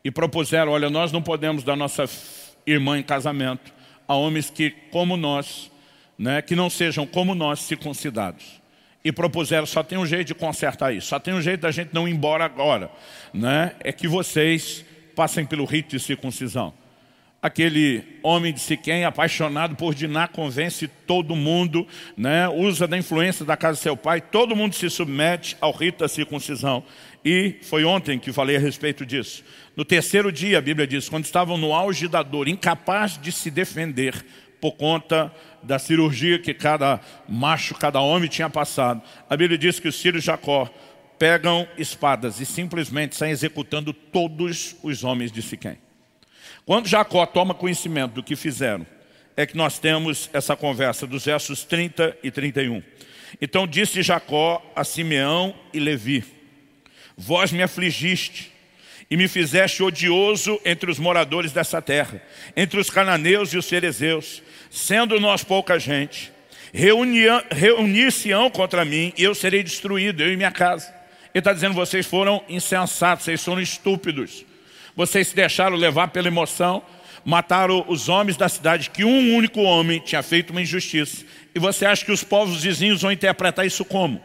[0.04, 2.06] E propuseram, olha, nós não podemos dar nossa
[2.68, 3.74] irmã em casamento
[4.06, 5.72] a homens que, como nós,
[6.18, 8.62] né, que não sejam como nós, circuncidados.
[9.06, 11.94] E propuseram, só tem um jeito de consertar isso, só tem um jeito da gente
[11.94, 12.92] não ir embora agora.
[13.34, 14.84] Né, é que vocês
[15.16, 16.74] passem pelo rito de circuncisão
[17.44, 22.48] aquele homem de Siquém, apaixonado por Diná, convence todo mundo, né?
[22.48, 26.08] usa da influência da casa de seu pai, todo mundo se submete ao rito da
[26.08, 26.86] circuncisão.
[27.24, 29.44] E foi ontem que falei a respeito disso.
[29.76, 33.52] No terceiro dia, a Bíblia diz, quando estavam no auge da dor, incapaz de se
[33.52, 34.26] defender
[34.62, 35.30] por conta
[35.62, 40.22] da cirurgia que cada macho, cada homem tinha passado, a Bíblia diz que os filhos
[40.22, 40.70] de Jacó
[41.20, 45.78] pegam espadas e simplesmente saem executando todos os homens de Siquém.
[46.66, 48.86] Quando Jacó toma conhecimento do que fizeram,
[49.36, 52.82] é que nós temos essa conversa dos versos 30 e 31.
[53.42, 56.24] Então disse Jacó a Simeão e Levi,
[57.18, 58.52] Vós me afligiste
[59.10, 62.22] e me fizeste odioso entre os moradores dessa terra,
[62.56, 66.32] entre os cananeus e os ferezeus, sendo nós pouca gente.
[67.52, 70.88] Reunir-se-ão contra mim e eu serei destruído, eu e minha casa.
[71.34, 74.46] Ele está dizendo, vocês foram insensatos, vocês foram estúpidos.
[74.96, 76.84] Vocês se deixaram levar pela emoção,
[77.26, 81.26] mataram os homens da cidade, que um único homem tinha feito uma injustiça.
[81.56, 84.22] E você acha que os povos vizinhos vão interpretar isso como?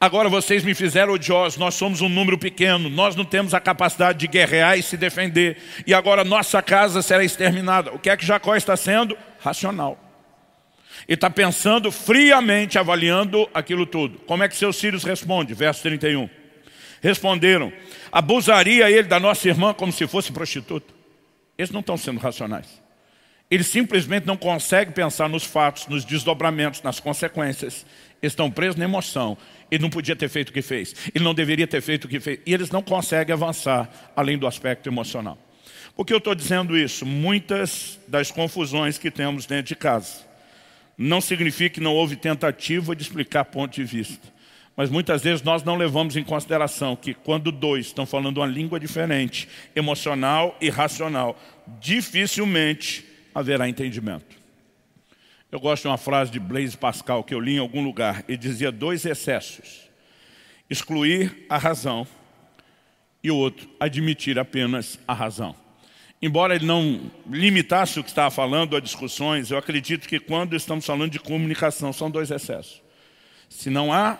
[0.00, 4.18] Agora vocês me fizeram odiosos, nós somos um número pequeno, nós não temos a capacidade
[4.18, 5.58] de guerrear e se defender.
[5.86, 7.92] E agora nossa casa será exterminada.
[7.92, 9.16] O que é que Jacó está sendo?
[9.40, 10.00] Racional.
[11.08, 14.18] E está pensando friamente, avaliando aquilo tudo.
[14.20, 15.54] Como é que seus filhos respondem?
[15.54, 16.28] Verso 31.
[17.04, 17.70] Responderam,
[18.10, 20.94] abusaria ele da nossa irmã como se fosse prostituta.
[21.58, 22.82] Eles não estão sendo racionais.
[23.50, 27.84] Eles simplesmente não conseguem pensar nos fatos, nos desdobramentos, nas consequências.
[28.22, 29.36] Eles estão presos na emoção.
[29.70, 30.94] Ele não podia ter feito o que fez.
[31.14, 32.40] Ele não deveria ter feito o que fez.
[32.46, 33.86] E eles não conseguem avançar
[34.16, 35.36] além do aspecto emocional.
[35.94, 37.04] Por que eu estou dizendo isso?
[37.04, 40.24] Muitas das confusões que temos dentro de casa
[40.96, 44.32] não significa que não houve tentativa de explicar ponto de vista.
[44.76, 48.80] Mas muitas vezes nós não levamos em consideração que quando dois estão falando uma língua
[48.80, 51.38] diferente, emocional e racional,
[51.80, 54.36] dificilmente haverá entendimento.
[55.50, 58.24] Eu gosto de uma frase de Blaise Pascal que eu li em algum lugar.
[58.26, 59.88] Ele dizia dois excessos.
[60.68, 62.04] Excluir a razão
[63.22, 65.54] e o outro, admitir apenas a razão.
[66.20, 70.84] Embora ele não limitasse o que estava falando a discussões, eu acredito que quando estamos
[70.84, 72.82] falando de comunicação, são dois excessos.
[73.48, 74.18] Se não há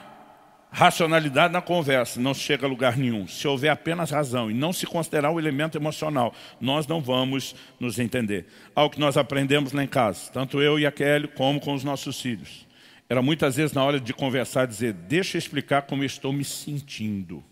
[0.74, 3.28] racionalidade na conversa, não chega a lugar nenhum.
[3.28, 8.00] Se houver apenas razão e não se considerar o elemento emocional, nós não vamos nos
[8.00, 8.46] entender.
[8.74, 11.84] Algo que nós aprendemos lá em casa, tanto eu e a Kelly, como com os
[11.84, 12.66] nossos filhos.
[13.08, 16.44] Era muitas vezes na hora de conversar dizer, deixa eu explicar como eu estou me
[16.44, 17.44] sentindo.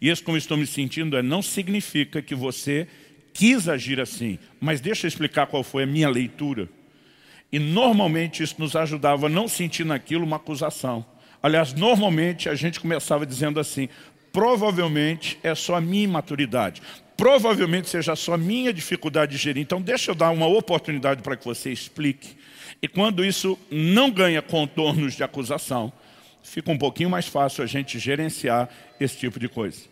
[0.00, 2.88] E esse como estou me sentindo é, não significa que você
[3.34, 6.70] quis agir assim, mas deixa eu explicar qual foi a minha leitura.
[7.52, 11.04] E normalmente isso nos ajudava a não sentir naquilo uma acusação
[11.46, 13.88] Aliás, normalmente a gente começava dizendo assim,
[14.32, 16.82] provavelmente é só a minha imaturidade.
[17.16, 19.62] Provavelmente seja só a minha dificuldade de gerir.
[19.62, 22.36] Então deixa eu dar uma oportunidade para que você explique.
[22.82, 25.92] E quando isso não ganha contornos de acusação,
[26.42, 29.82] fica um pouquinho mais fácil a gente gerenciar esse tipo de coisa.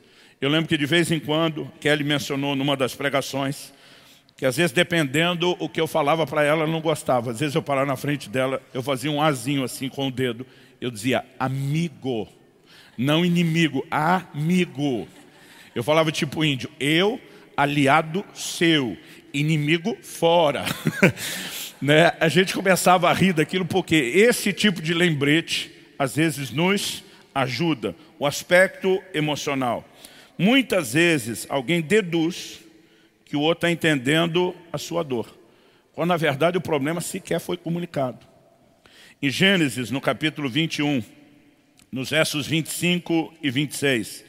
[0.40, 3.73] Eu lembro que de vez em quando, Kelly mencionou numa das pregações,
[4.37, 7.31] que às vezes dependendo o que eu falava para ela, ela não gostava.
[7.31, 10.45] Às vezes eu parava na frente dela, eu fazia um azinho assim com o dedo,
[10.81, 12.29] eu dizia amigo,
[12.97, 15.09] não inimigo, amigo.
[15.75, 17.21] Eu falava tipo índio, eu,
[17.57, 18.97] aliado seu,
[19.33, 20.65] inimigo fora.
[21.83, 22.13] né?
[22.21, 27.03] A gente começava a rir daquilo porque esse tipo de lembrete às vezes nos
[27.35, 27.95] ajuda.
[28.19, 29.85] O aspecto emocional.
[30.39, 32.61] Muitas vezes alguém deduz
[33.25, 35.37] que o outro está entendendo a sua dor.
[35.93, 38.34] Quando na verdade o problema sequer foi comunicado.
[39.25, 41.03] Em Gênesis, no capítulo 21,
[41.91, 44.23] nos versos 25 e 26,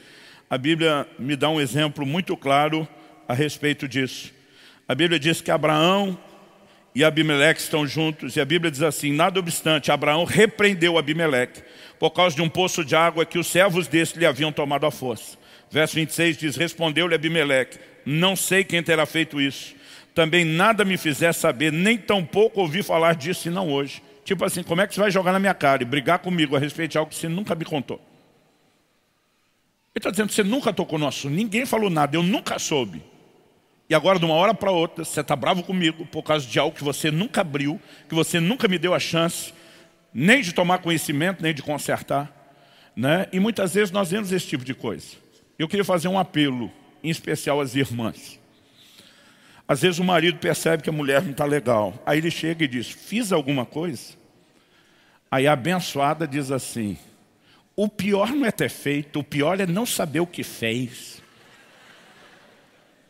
[0.48, 2.88] a Bíblia me dá um exemplo muito claro
[3.28, 4.32] a respeito disso.
[4.88, 6.18] A Bíblia diz que Abraão
[6.94, 11.62] e Abimeleque estão juntos, e a Bíblia diz assim, nada obstante, Abraão repreendeu Abimeleque,
[11.98, 14.90] por causa de um poço de água que os servos deste lhe haviam tomado à
[14.90, 15.36] força.
[15.70, 19.74] Verso 26 diz, respondeu-lhe Abimeleque, não sei quem terá feito isso.
[20.14, 24.00] Também nada me fizer saber, nem tampouco ouvi falar disso, senão hoje.
[24.26, 26.58] Tipo assim, como é que você vai jogar na minha cara e brigar comigo a
[26.58, 28.00] respeito de algo que você nunca me contou?
[29.94, 33.04] Ele está dizendo, você nunca tocou no assunto, ninguém falou nada, eu nunca soube.
[33.88, 36.76] E agora, de uma hora para outra, você está bravo comigo por causa de algo
[36.76, 39.54] que você nunca abriu, que você nunca me deu a chance,
[40.12, 42.28] nem de tomar conhecimento, nem de consertar.
[42.96, 43.28] Né?
[43.32, 45.06] E muitas vezes nós vemos esse tipo de coisa.
[45.56, 46.68] Eu queria fazer um apelo,
[47.00, 48.40] em especial às irmãs.
[49.68, 51.94] Às vezes o marido percebe que a mulher não está legal.
[52.06, 54.14] Aí ele chega e diz, fiz alguma coisa?
[55.30, 56.96] Aí a abençoada diz assim,
[57.74, 61.20] o pior não é ter feito, o pior é não saber o que fez.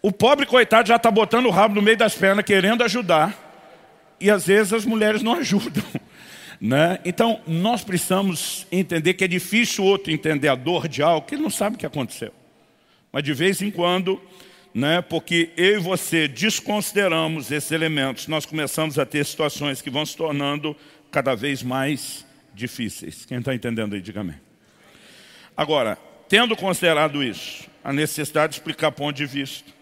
[0.00, 3.44] O pobre coitado já está botando o rabo no meio das pernas, querendo ajudar.
[4.18, 5.84] E às vezes as mulheres não ajudam.
[6.60, 6.98] Né?
[7.04, 11.34] Então, nós precisamos entender que é difícil o outro entender a dor de algo que
[11.34, 12.32] ele não sabe o que aconteceu.
[13.12, 14.20] Mas de vez em quando,
[14.76, 20.04] né, porque eu e você desconsideramos esses elementos, nós começamos a ter situações que vão
[20.04, 20.76] se tornando
[21.10, 23.24] cada vez mais difíceis.
[23.24, 24.38] Quem está entendendo aí, diga amém.
[25.56, 25.96] Agora,
[26.28, 29.72] tendo considerado isso, a necessidade de explicar ponto de vista,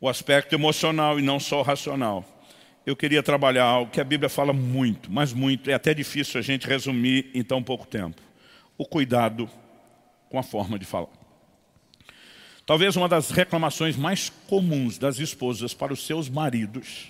[0.00, 2.24] o aspecto emocional e não só o racional.
[2.84, 6.42] Eu queria trabalhar algo que a Bíblia fala muito, mas muito, é até difícil a
[6.42, 8.20] gente resumir em tão pouco tempo.
[8.76, 9.48] O cuidado
[10.28, 11.29] com a forma de falar.
[12.70, 17.08] Talvez uma das reclamações mais comuns das esposas para os seus maridos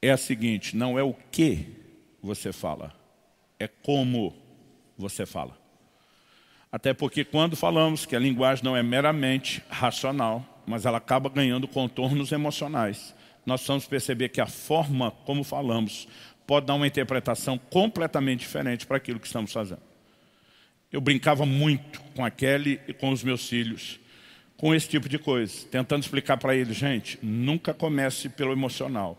[0.00, 1.66] é a seguinte, não é o que
[2.22, 2.94] você fala,
[3.58, 4.32] é como
[4.96, 5.58] você fala.
[6.70, 11.66] Até porque quando falamos que a linguagem não é meramente racional, mas ela acaba ganhando
[11.66, 13.12] contornos emocionais.
[13.44, 16.06] Nós precisamos perceber que a forma como falamos
[16.46, 19.82] pode dar uma interpretação completamente diferente para aquilo que estamos fazendo.
[20.92, 23.98] Eu brincava muito com a Kelly e com os meus filhos,
[24.60, 29.16] com esse tipo de coisa, tentando explicar para eles, gente, nunca comece pelo emocional,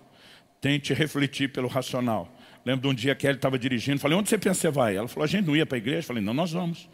[0.61, 2.31] tente refletir pelo racional.
[2.63, 4.95] Lembro de um dia que Kelly estava dirigindo, falei, onde você pensa que você vai?
[4.95, 6.03] Ela falou, a gente não ia para a igreja?
[6.03, 6.87] falei, não, nós vamos.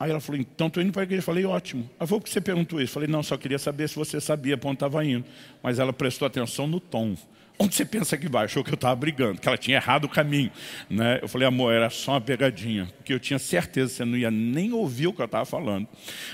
[0.00, 1.20] Aí ela falou, então estou indo para a igreja.
[1.20, 1.90] Falei, ótimo.
[2.00, 2.94] Ela falou, por que você perguntou isso?
[2.94, 5.26] Falei, não, só queria saber se você sabia para onde estava indo.
[5.62, 7.18] Mas ela prestou atenção no tom.
[7.60, 8.44] Onde você pensa que vai?
[8.44, 10.52] Achou que eu estava brigando, que ela tinha errado o caminho.
[10.88, 11.18] Né?
[11.20, 12.86] Eu falei, amor, era só uma pegadinha.
[12.98, 15.88] Porque eu tinha certeza que você não ia nem ouvir o que eu estava falando.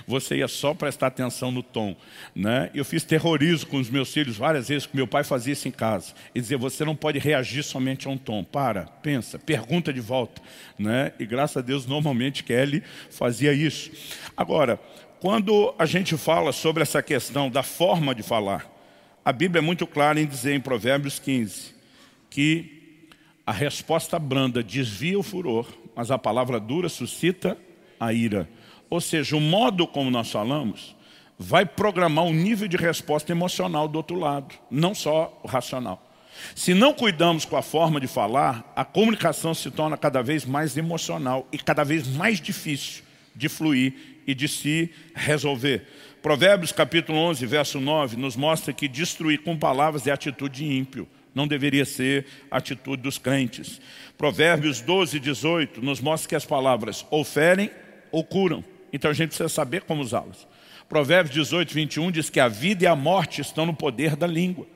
[0.07, 1.97] Você ia só prestar atenção no tom.
[2.35, 2.71] Né?
[2.75, 5.71] Eu fiz terrorismo com os meus filhos várias vezes, que meu pai fazia isso em
[5.71, 6.13] casa.
[6.35, 8.45] Ele dizia, você não pode reagir somente a um tom.
[8.45, 10.43] Para, pensa, pergunta de volta.
[10.79, 11.13] Né?
[11.19, 13.91] E graças a Deus, normalmente, Kelly fazia isso.
[14.37, 14.79] Agora,
[15.21, 18.74] quando a gente fala sobre essa questão da forma de falar,
[19.25, 21.75] a Bíblia é muito clara em dizer em Provérbios 15
[22.29, 23.09] que
[23.47, 27.57] a resposta branda desvia o furor, mas a palavra dura suscita
[27.99, 28.49] a ira.
[28.91, 30.95] Ou seja, o modo como nós falamos
[31.39, 36.11] vai programar o nível de resposta emocional do outro lado, não só o racional.
[36.55, 40.77] Se não cuidamos com a forma de falar, a comunicação se torna cada vez mais
[40.77, 43.05] emocional e cada vez mais difícil
[43.35, 43.95] de fluir
[44.27, 45.87] e de se resolver.
[46.25, 51.07] Provérbios capítulo 11, verso 9, nos mostra que destruir com palavras é atitude ímpio.
[51.35, 53.79] Não deveria ser atitude dos crentes.
[54.17, 57.71] Provérbios 12, 18 nos mostra que as palavras ou ferem
[58.11, 58.65] ou curam.
[58.91, 60.49] Então a gente precisa saber como usá-las.
[60.89, 64.67] Provérbios 18, 21 diz que a vida e a morte estão no poder da língua.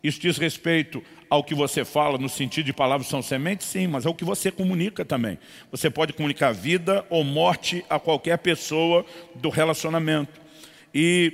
[0.00, 3.66] Isso diz respeito ao que você fala no sentido de palavras são sementes?
[3.66, 5.40] Sim, mas é o que você comunica também.
[5.72, 10.43] Você pode comunicar vida ou morte a qualquer pessoa do relacionamento.
[10.94, 11.32] E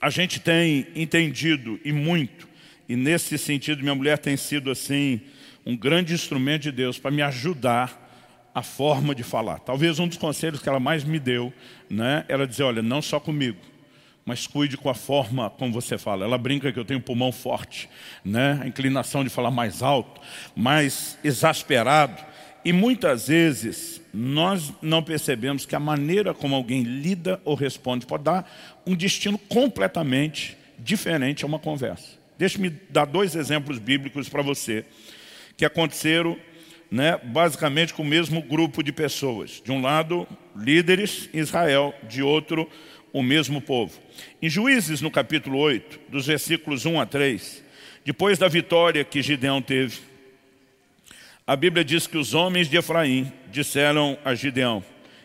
[0.00, 2.48] a gente tem entendido, e muito,
[2.88, 5.20] e nesse sentido minha mulher tem sido assim,
[5.64, 8.00] um grande instrumento de Deus para me ajudar
[8.54, 9.60] a forma de falar.
[9.60, 11.52] Talvez um dos conselhos que ela mais me deu,
[11.88, 13.58] né, ela dizer, olha, não só comigo,
[14.24, 16.24] mas cuide com a forma como você fala.
[16.24, 17.88] Ela brinca que eu tenho pulmão forte,
[18.24, 18.60] né?
[18.62, 20.20] a inclinação de falar mais alto,
[20.54, 22.22] mais exasperado.
[22.64, 28.24] E muitas vezes nós não percebemos que a maneira como alguém lida ou responde pode
[28.24, 32.18] dar um destino completamente diferente a uma conversa.
[32.38, 34.84] Deixe-me dar dois exemplos bíblicos para você,
[35.56, 36.38] que aconteceram
[36.90, 39.62] né, basicamente com o mesmo grupo de pessoas.
[39.64, 42.68] De um lado, líderes Israel, de outro,
[43.12, 43.98] o mesmo povo.
[44.40, 47.64] Em Juízes, no capítulo 8, dos versículos 1 a 3,
[48.04, 50.00] depois da vitória que Gideão teve,
[51.46, 54.84] a Bíblia diz que os homens de Efraim disseram a Gideão,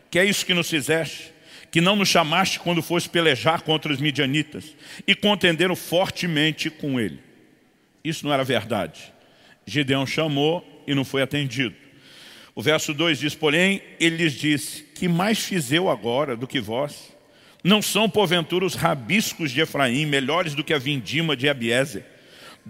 [0.09, 1.31] que é isso que nos fizeste?
[1.69, 7.19] Que não nos chamaste quando foste pelejar contra os midianitas e contenderam fortemente com ele.
[8.03, 9.13] Isso não era verdade.
[9.65, 11.75] Gideão chamou e não foi atendido.
[12.55, 16.59] O verso 2 diz, porém, ele lhes disse, que mais fiz eu agora do que
[16.59, 17.15] vós?
[17.63, 22.16] Não são, porventura, os rabiscos de Efraim melhores do que a vindima de Abiezer?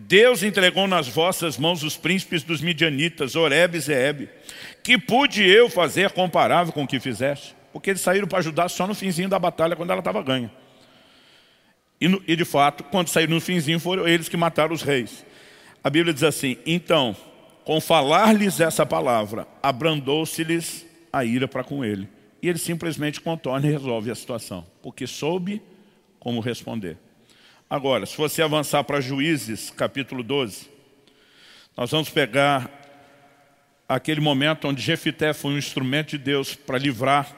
[0.05, 4.29] Deus entregou nas vossas mãos os príncipes dos midianitas, Oreb e Zeeb.
[4.83, 7.55] Que pude eu fazer comparável com o que fizeste?
[7.73, 10.51] Porque eles saíram para ajudar só no finzinho da batalha, quando ela estava ganha.
[11.99, 15.25] E, no, e, de fato, quando saíram no finzinho, foram eles que mataram os reis.
[15.83, 17.15] A Bíblia diz assim, então,
[17.65, 22.07] com falar-lhes essa palavra, abrandou-se-lhes a ira para com ele.
[22.41, 25.61] E ele simplesmente contorna e resolve a situação, porque soube
[26.19, 26.97] como responder.
[27.69, 30.69] Agora, se você avançar para Juízes, capítulo 12,
[31.75, 32.71] nós vamos pegar
[33.89, 37.29] aquele momento onde Jefité foi um instrumento de Deus para livrar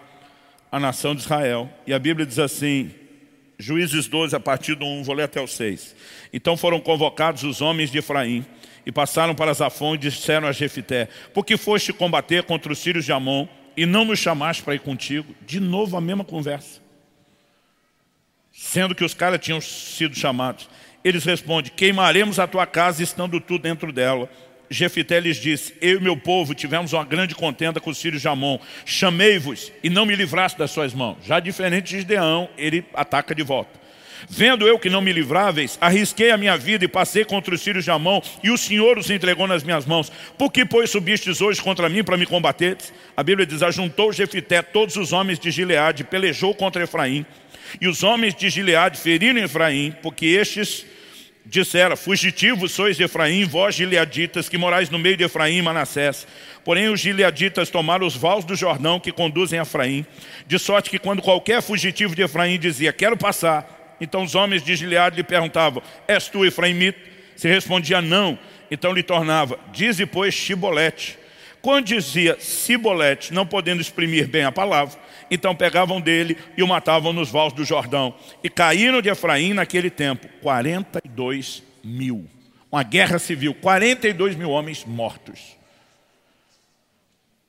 [0.71, 1.67] a nação de Israel.
[1.87, 2.91] E a Bíblia diz assim,
[3.57, 5.95] Juízes 12, a partir do 1, vou ler até o 6.
[6.31, 8.45] Então foram convocados os homens de Efraim,
[8.85, 13.03] e passaram para Zafon e disseram a Jefité, por que foste combater contra os filhos
[13.03, 15.35] de Amon, e não nos chamaste para ir contigo?
[15.43, 16.87] De novo a mesma conversa.
[18.61, 20.69] Sendo que os caras tinham sido chamados.
[21.01, 24.29] Eles respondem, queimaremos a tua casa estando tu dentro dela.
[24.69, 28.27] Jefité lhes disse, eu e meu povo tivemos uma grande contenda com os filhos de
[28.27, 28.59] Amon.
[28.85, 31.19] Chamei-vos e não me livraste das suas mãos.
[31.25, 33.79] Já diferente de Gideão, ele ataca de volta.
[34.29, 37.85] Vendo eu que não me livráveis, arrisquei a minha vida e passei contra os filhos
[37.85, 40.11] de Amon, e o Senhor os entregou nas minhas mãos.
[40.37, 42.93] Por que, pois, subistes hoje contra mim para me combateres?
[43.15, 47.25] A Bíblia diz, ajuntou Jefité todos os homens de Gileade, pelejou contra Efraim.
[47.79, 50.85] E os homens de Gileade feriram Efraim, porque estes
[51.45, 56.27] disseram, fugitivos sois Efraim, vós gileaditas, que morais no meio de Efraim e Manassés.
[56.63, 60.05] Porém os gileaditas tomaram os vales do Jordão que conduzem a Efraim,
[60.45, 64.75] de sorte que quando qualquer fugitivo de Efraim dizia, quero passar, então os homens de
[64.75, 66.99] Gileade lhe perguntavam, és tu Efraimita?
[67.35, 68.37] Se respondia não,
[68.69, 71.17] então lhe tornava, dize pois Chibolete.
[71.61, 74.99] Quando dizia Cibolete, não podendo exprimir bem a palavra,
[75.29, 78.13] então pegavam dele e o matavam nos vales do Jordão.
[78.43, 82.25] E caíram de Efraim naquele tempo 42 mil.
[82.71, 85.57] Uma guerra civil, 42 mil homens mortos.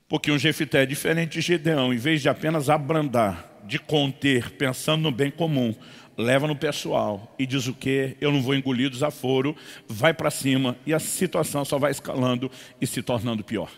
[0.09, 5.13] Porque um Jefité, diferente de Gedeão, em vez de apenas abrandar, de conter, pensando no
[5.13, 5.75] bem comum,
[6.17, 8.17] leva no pessoal e diz o que?
[8.21, 9.55] Eu não vou engolir desaforo,
[9.87, 12.51] vai para cima e a situação só vai escalando
[12.81, 13.71] e se tornando pior.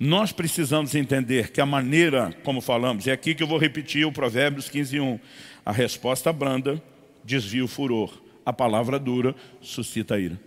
[0.00, 4.12] Nós precisamos entender que a maneira como falamos, é aqui que eu vou repetir o
[4.12, 5.18] Provérbios 15.1,
[5.66, 6.80] a resposta branda
[7.24, 8.12] desvia o furor,
[8.46, 10.38] a palavra dura suscita ira.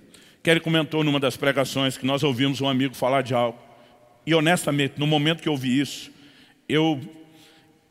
[0.41, 3.59] Kelly comentou numa das pregações que nós ouvimos um amigo falar de algo,
[4.25, 6.09] e honestamente, no momento que eu ouvi isso,
[6.69, 6.99] eu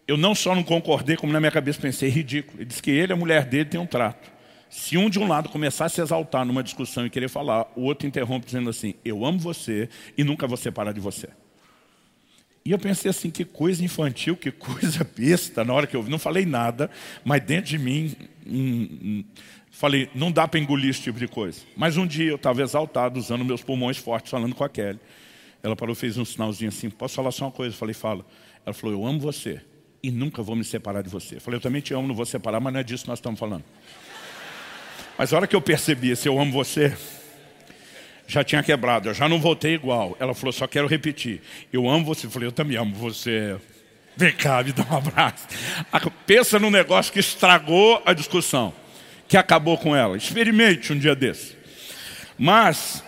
[0.08, 2.58] eu não só não concordei, como na minha cabeça pensei, ridículo.
[2.58, 4.28] Ele disse que ele e a mulher dele têm um trato.
[4.68, 7.82] Se um de um lado começar a se exaltar numa discussão e querer falar, o
[7.82, 9.88] outro interrompe dizendo assim, eu amo você
[10.18, 11.28] e nunca vou separar de você.
[12.64, 16.18] E eu pensei assim, que coisa infantil, que coisa besta, na hora que eu não
[16.18, 16.90] falei nada,
[17.24, 18.14] mas dentro de mim,
[18.46, 19.24] hum, hum,
[19.70, 21.60] falei, não dá para engolir esse tipo de coisa.
[21.76, 25.00] Mas um dia eu estava exaltado, usando meus pulmões fortes, falando com a Kelly.
[25.62, 27.74] Ela parou, fez um sinalzinho assim, posso falar só uma coisa?
[27.74, 28.24] Eu falei, fala.
[28.64, 29.60] Ela falou, eu amo você
[30.02, 31.36] e nunca vou me separar de você.
[31.36, 33.18] Eu falei, eu também te amo, não vou separar, mas não é disso que nós
[33.18, 33.64] estamos falando.
[35.18, 36.96] Mas a hora que eu percebi, se eu amo você,
[38.30, 40.16] já tinha quebrado, eu já não voltei igual.
[40.20, 42.26] Ela falou, só quero repetir, eu amo você.
[42.26, 43.56] Eu falei, eu também amo você.
[44.16, 45.48] Vem cá, me dá um abraço.
[46.26, 48.72] Pensa num negócio que estragou a discussão,
[49.26, 50.16] que acabou com ela.
[50.16, 51.56] Experimente um dia desse.
[52.38, 53.02] Mas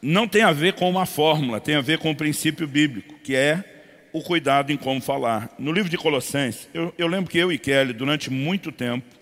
[0.00, 3.14] não tem a ver com uma fórmula, tem a ver com o um princípio bíblico,
[3.22, 3.62] que é
[4.10, 5.50] o cuidado em como falar.
[5.58, 9.17] No livro de Colossenses, eu, eu lembro que eu e Kelly, durante muito tempo,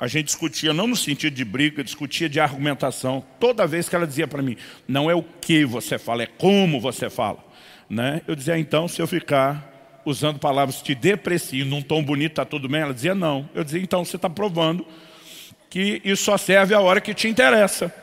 [0.00, 3.22] a gente discutia, não no sentido de briga, discutia de argumentação.
[3.38, 4.56] Toda vez que ela dizia para mim,
[4.88, 7.44] não é o que você fala, é como você fala.
[7.88, 8.22] Né?
[8.26, 12.66] Eu dizia, então, se eu ficar usando palavras te deprecio, num tom bonito, está tudo
[12.66, 12.80] bem?
[12.80, 13.46] Ela dizia, não.
[13.54, 14.86] Eu dizia, então, você está provando
[15.68, 17.94] que isso só serve a hora que te interessa.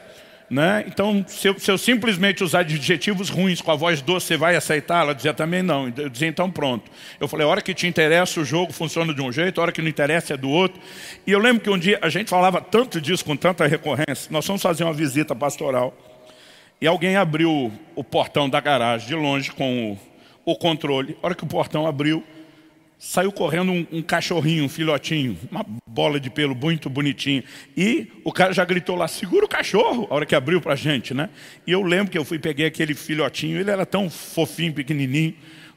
[0.50, 0.86] Né?
[0.88, 4.56] Então, se eu, se eu, simplesmente usar adjetivos ruins com a voz doce, você vai
[4.56, 5.02] aceitar?
[5.02, 5.91] Ela dizia também não.
[5.98, 6.89] Eu dizia, então pronto.
[7.20, 9.72] Eu falei, a hora que te interessa o jogo funciona de um jeito, a hora
[9.74, 10.82] que não interessa é do outro.
[11.26, 14.45] E eu lembro que um dia a gente falava tanto disso, com tanta recorrência, nós
[14.45, 15.93] fomos fazer uma visita pastoral,
[16.80, 19.98] e alguém abriu o portão da garagem de longe com
[20.45, 21.18] o, o controle.
[21.22, 22.24] A hora que o portão abriu,
[23.00, 27.43] saiu correndo um, um, cachorrinho, um filhotinho, uma bola de pelo muito bonitinho.
[27.76, 31.14] E o cara já gritou lá, segura o cachorro, a hora que abriu pra gente,
[31.14, 31.30] né?
[31.66, 35.36] E eu lembro que eu fui, peguei aquele filhotinho, ele era tão fofinho, pequenininho,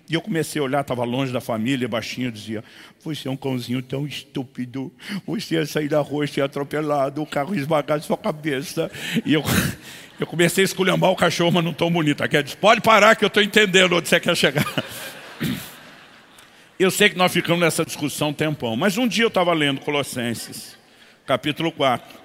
[0.09, 2.65] e eu comecei a olhar, estava longe da família, baixinho, dizia,
[3.01, 4.93] você é um cãozinho tão estúpido,
[5.25, 8.91] você ia sair da rua, ser atropelado, o carro esmagar sua cabeça.
[9.25, 9.45] E eu,
[10.19, 12.25] eu comecei a esculhambar o cachorro, mas não tão bonito.
[12.25, 14.67] Aqui disse, pode parar que eu estou entendendo onde você quer chegar.
[16.81, 19.83] Eu sei que nós ficamos nessa discussão um tempão, mas um dia eu estava lendo
[19.83, 20.79] Colossenses,
[21.27, 22.19] capítulo 4,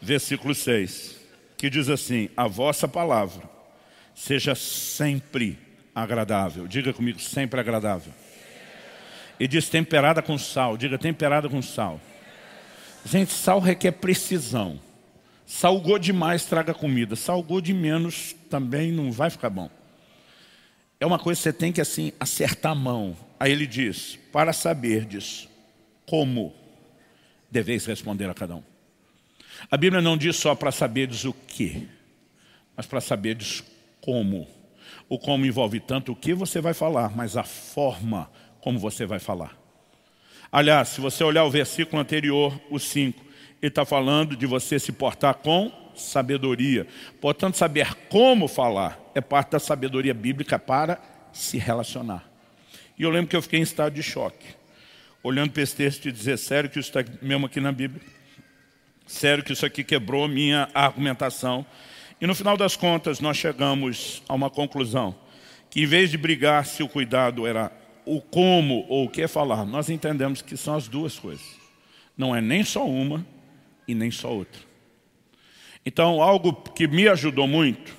[0.00, 1.16] versículo 6,
[1.56, 3.42] que diz assim, a vossa palavra
[4.14, 5.58] seja sempre
[5.92, 6.68] agradável.
[6.68, 8.12] Diga comigo, sempre agradável.
[9.40, 10.76] E diz temperada com sal.
[10.76, 12.00] Diga temperada com sal.
[13.04, 14.78] Gente, sal requer precisão.
[15.44, 17.16] Salgou demais, traga comida.
[17.16, 19.68] Salgou de menos, também não vai ficar bom.
[21.00, 23.25] É uma coisa que você tem que assim acertar a mão.
[23.38, 25.48] Aí ele diz, para saberdes
[26.06, 26.54] como
[27.50, 28.62] deveis responder a cada um.
[29.70, 31.88] A Bíblia não diz só para saberdes o que,
[32.76, 33.64] mas para saberdes
[34.00, 34.46] como.
[35.08, 38.30] O como envolve tanto o que você vai falar, mas a forma
[38.60, 39.56] como você vai falar.
[40.50, 43.24] Aliás, se você olhar o versículo anterior, o 5,
[43.60, 46.86] ele está falando de você se portar com sabedoria.
[47.20, 51.00] Portanto, saber como falar é parte da sabedoria bíblica para
[51.32, 52.35] se relacionar.
[52.98, 54.46] E eu lembro que eu fiquei em estado de choque,
[55.22, 58.00] olhando para esse texto e dizer, sério que isso está mesmo aqui na Bíblia?
[59.06, 61.66] Sério que isso aqui quebrou minha argumentação?
[62.20, 65.14] E no final das contas, nós chegamos a uma conclusão,
[65.68, 67.70] que em vez de brigar se o cuidado era
[68.06, 71.44] o como ou o que falar, nós entendemos que são as duas coisas.
[72.16, 73.26] Não é nem só uma
[73.86, 74.62] e nem só outra.
[75.84, 77.94] Então, algo que me ajudou muito,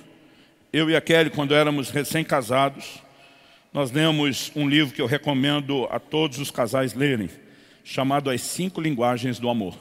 [0.72, 3.02] eu e a Kelly, quando éramos recém-casados,
[3.72, 7.28] nós lemos um livro que eu recomendo a todos os casais lerem,
[7.84, 9.76] chamado As Cinco Linguagens do Amor.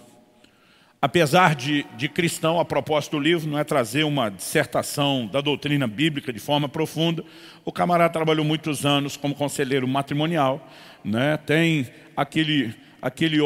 [0.99, 5.85] Apesar de, de cristão, a proposta do livro não é trazer uma dissertação da doutrina
[5.85, 7.23] bíblica de forma profunda.
[7.63, 10.67] O camarada trabalhou muitos anos como conselheiro matrimonial,
[11.05, 11.37] né?
[11.37, 13.39] tem aquele, aquele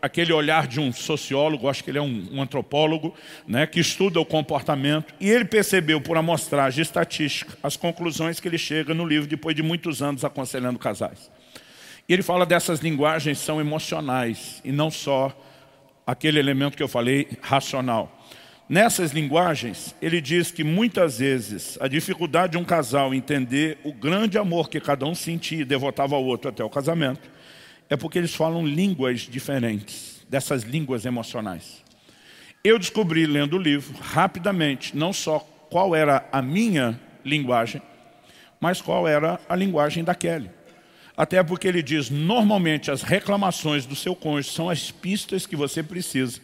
[0.00, 3.14] aquele olhar de um sociólogo, acho que ele é um, um antropólogo,
[3.46, 8.58] né, que estuda o comportamento, e ele percebeu por amostragem estatística as conclusões que ele
[8.58, 11.30] chega no livro depois de muitos anos aconselhando casais.
[12.08, 15.36] E ele fala dessas linguagens são emocionais e não só
[16.06, 18.18] aquele elemento que eu falei, racional.
[18.68, 24.38] Nessas linguagens, ele diz que muitas vezes a dificuldade de um casal entender o grande
[24.38, 27.30] amor que cada um sentia e devotava ao outro até o casamento,
[27.92, 31.82] é porque eles falam línguas diferentes, dessas línguas emocionais.
[32.64, 37.82] Eu descobri, lendo o livro, rapidamente, não só qual era a minha linguagem,
[38.58, 40.50] mas qual era a linguagem da Kelly.
[41.14, 45.82] Até porque ele diz, normalmente as reclamações do seu cônjuge são as pistas que você
[45.82, 46.40] precisa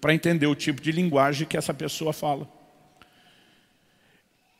[0.00, 2.48] para entender o tipo de linguagem que essa pessoa fala.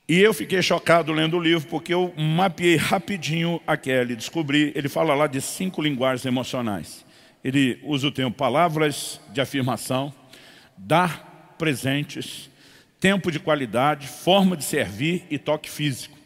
[0.09, 4.89] E eu fiquei chocado lendo o livro, porque eu mapeei rapidinho a Kelly, descobri, ele
[4.89, 7.05] fala lá de cinco linguagens emocionais.
[7.45, 10.11] Ele usa o termo palavras de afirmação,
[10.79, 12.49] dar presentes,
[12.99, 16.17] tempo de qualidade, forma de servir e toque físico.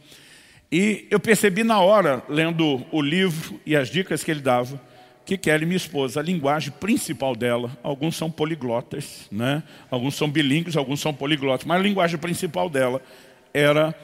[0.70, 4.80] E eu percebi na hora, lendo o livro e as dicas que ele dava,
[5.26, 9.61] que Kelly, minha esposa, a linguagem principal dela, alguns são poliglotas, né?
[9.91, 13.03] alguns são bilíngues, alguns são poliglotas, mas a linguagem principal dela
[13.53, 13.95] era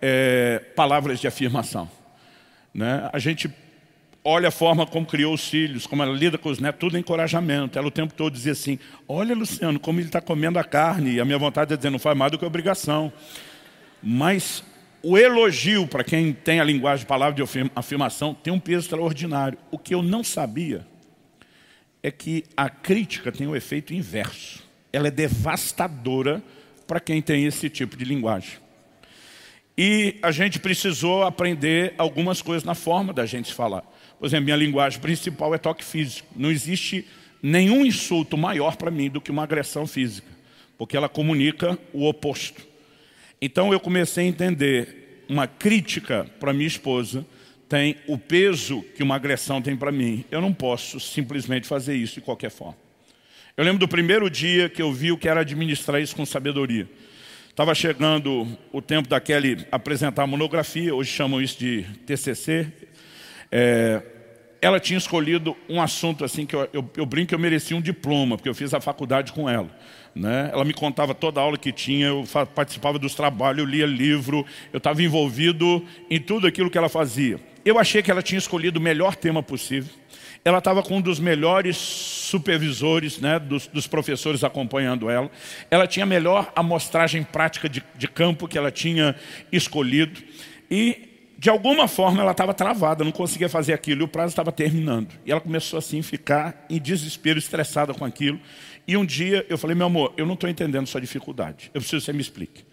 [0.00, 1.90] é, palavras de afirmação.
[2.72, 3.08] Né?
[3.12, 3.50] A gente
[4.24, 7.00] olha a forma como criou os filhos, como ela lida com os netos, tudo é
[7.00, 7.78] encorajamento.
[7.78, 11.20] Ela o tempo todo dizia assim, olha Luciano, como ele está comendo a carne, e
[11.20, 13.12] a minha vontade é dizer, não faz mais do que obrigação.
[14.02, 14.62] Mas
[15.02, 19.58] o elogio, para quem tem a linguagem de palavra de afirmação, tem um peso extraordinário.
[19.70, 20.86] O que eu não sabia
[22.02, 24.62] é que a crítica tem o um efeito inverso.
[24.92, 26.42] Ela é devastadora
[26.86, 28.58] para quem tem esse tipo de linguagem.
[29.78, 33.82] E a gente precisou aprender algumas coisas na forma da gente falar.
[34.18, 36.26] Por exemplo, minha linguagem principal é toque físico.
[36.34, 37.06] Não existe
[37.40, 40.26] nenhum insulto maior para mim do que uma agressão física,
[40.76, 42.60] porque ela comunica o oposto.
[43.40, 47.24] Então eu comecei a entender uma crítica para minha esposa
[47.68, 50.24] tem o peso que uma agressão tem para mim.
[50.30, 52.76] Eu não posso simplesmente fazer isso de qualquer forma.
[53.56, 56.88] Eu lembro do primeiro dia que eu vi o que era administrar isso com sabedoria.
[57.58, 62.68] Estava chegando o tempo da Kelly apresentar a monografia, hoje chamam isso de TCC.
[63.50, 64.00] É,
[64.62, 67.80] ela tinha escolhido um assunto assim que eu, eu, eu brinco que eu merecia um
[67.80, 69.68] diploma, porque eu fiz a faculdade com ela.
[70.14, 70.50] Né?
[70.52, 74.46] Ela me contava toda a aula que tinha, eu participava dos trabalhos, eu lia livro,
[74.72, 77.40] eu estava envolvido em tudo aquilo que ela fazia.
[77.64, 79.92] Eu achei que ela tinha escolhido o melhor tema possível.
[80.44, 85.30] Ela estava com um dos melhores supervisores, né, dos, dos, professores acompanhando ela.
[85.70, 89.14] Ela tinha a melhor amostragem prática de, de campo que ela tinha
[89.50, 90.22] escolhido.
[90.70, 91.08] E
[91.38, 95.12] de alguma forma ela estava travada, não conseguia fazer aquilo, e o prazo estava terminando.
[95.24, 98.40] E ela começou assim a ficar em desespero, estressada com aquilo.
[98.86, 102.00] E um dia eu falei, meu amor, eu não estou entendendo sua dificuldade, eu preciso
[102.00, 102.64] que você me explique.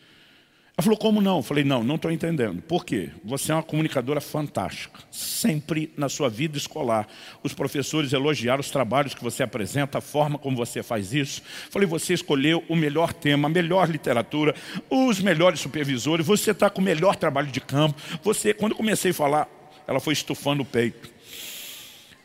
[0.78, 1.38] Ela falou, como não?
[1.38, 2.62] Eu falei, não, não estou entendendo.
[2.62, 3.10] Por quê?
[3.24, 5.00] Você é uma comunicadora fantástica.
[5.10, 7.08] Sempre na sua vida escolar,
[7.42, 11.42] os professores elogiaram os trabalhos que você apresenta, a forma como você faz isso.
[11.68, 14.54] Eu falei, você escolheu o melhor tema, a melhor literatura,
[14.90, 17.96] os melhores supervisores, você está com o melhor trabalho de campo.
[18.22, 19.48] Você, quando eu comecei a falar,
[19.88, 21.10] ela foi estufando o peito.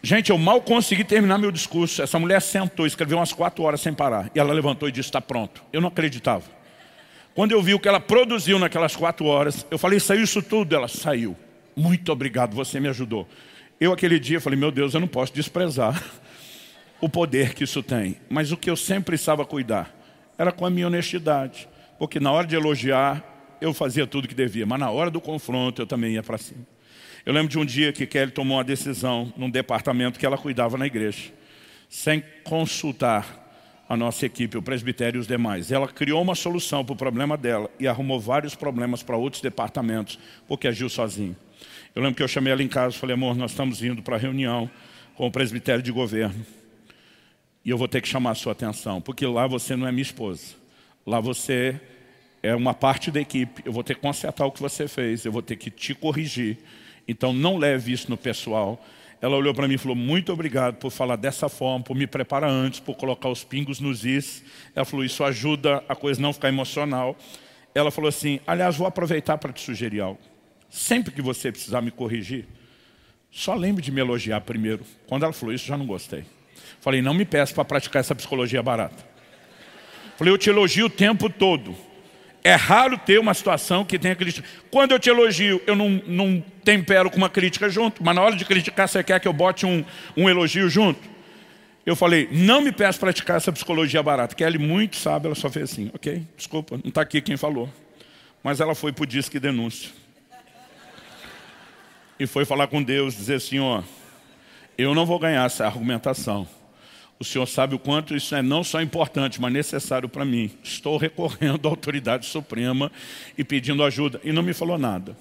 [0.02, 2.02] Gente, eu mal consegui terminar meu discurso.
[2.02, 4.28] Essa mulher sentou, escreveu umas quatro horas sem parar.
[4.34, 5.62] E ela levantou e disse, está pronto.
[5.72, 6.59] Eu não acreditava.
[7.40, 10.76] Quando eu vi o que ela produziu naquelas quatro horas, eu falei, saiu isso tudo?
[10.76, 11.34] Ela saiu.
[11.74, 13.26] Muito obrigado, você me ajudou.
[13.80, 16.04] Eu aquele dia falei, meu Deus, eu não posso desprezar
[17.00, 18.18] o poder que isso tem.
[18.28, 19.90] Mas o que eu sempre estava a cuidar
[20.36, 21.66] era com a minha honestidade.
[21.98, 23.24] Porque na hora de elogiar,
[23.58, 24.66] eu fazia tudo que devia.
[24.66, 26.66] Mas na hora do confronto, eu também ia para cima.
[27.24, 30.76] Eu lembro de um dia que Kelly tomou uma decisão num departamento que ela cuidava
[30.76, 31.32] na igreja.
[31.88, 33.39] Sem consultar
[33.90, 35.72] a nossa equipe, o presbitério e os demais.
[35.72, 40.16] Ela criou uma solução para o problema dela e arrumou vários problemas para outros departamentos,
[40.46, 41.36] porque agiu sozinho.
[41.92, 44.14] Eu lembro que eu chamei ela em casa e falei, amor, nós estamos indo para
[44.14, 44.70] a reunião
[45.16, 46.46] com o presbitério de governo.
[47.64, 50.02] E eu vou ter que chamar a sua atenção, porque lá você não é minha
[50.02, 50.54] esposa.
[51.04, 51.80] Lá você
[52.44, 53.60] é uma parte da equipe.
[53.64, 56.58] Eu vou ter que consertar o que você fez, eu vou ter que te corrigir.
[57.08, 58.80] Então não leve isso no pessoal.
[59.22, 62.50] Ela olhou para mim e falou, muito obrigado por falar dessa forma, por me preparar
[62.50, 64.42] antes, por colocar os pingos nos is.
[64.74, 67.14] Ela falou, isso ajuda a coisa não ficar emocional.
[67.74, 70.20] Ela falou assim, aliás, vou aproveitar para te sugerir algo.
[70.70, 72.46] Sempre que você precisar me corrigir,
[73.30, 74.84] só lembre de me elogiar primeiro.
[75.06, 76.24] Quando ela falou isso, já não gostei.
[76.80, 79.04] Falei, não me peça para praticar essa psicologia barata.
[80.16, 81.76] Falei, eu te elogio o tempo todo.
[82.42, 84.46] É raro ter uma situação que tenha crítica.
[84.70, 88.34] Quando eu te elogio, eu não, não tempero com uma crítica junto, mas na hora
[88.34, 89.84] de criticar, você quer que eu bote um,
[90.16, 91.00] um elogio junto?
[91.84, 94.34] Eu falei, não me peço praticar essa psicologia barata.
[94.34, 97.68] Kelly muito sabe, ela só fez assim, ok, desculpa, não está aqui quem falou.
[98.42, 99.90] Mas ela foi para o disque denúncia.
[102.18, 103.82] E foi falar com Deus, dizer assim, ó,
[104.78, 106.46] eu não vou ganhar essa argumentação.
[107.20, 110.50] O Senhor sabe o quanto isso é não só importante, mas necessário para mim.
[110.64, 112.90] Estou recorrendo à autoridade suprema
[113.36, 114.18] e pedindo ajuda.
[114.24, 115.14] E não me falou nada.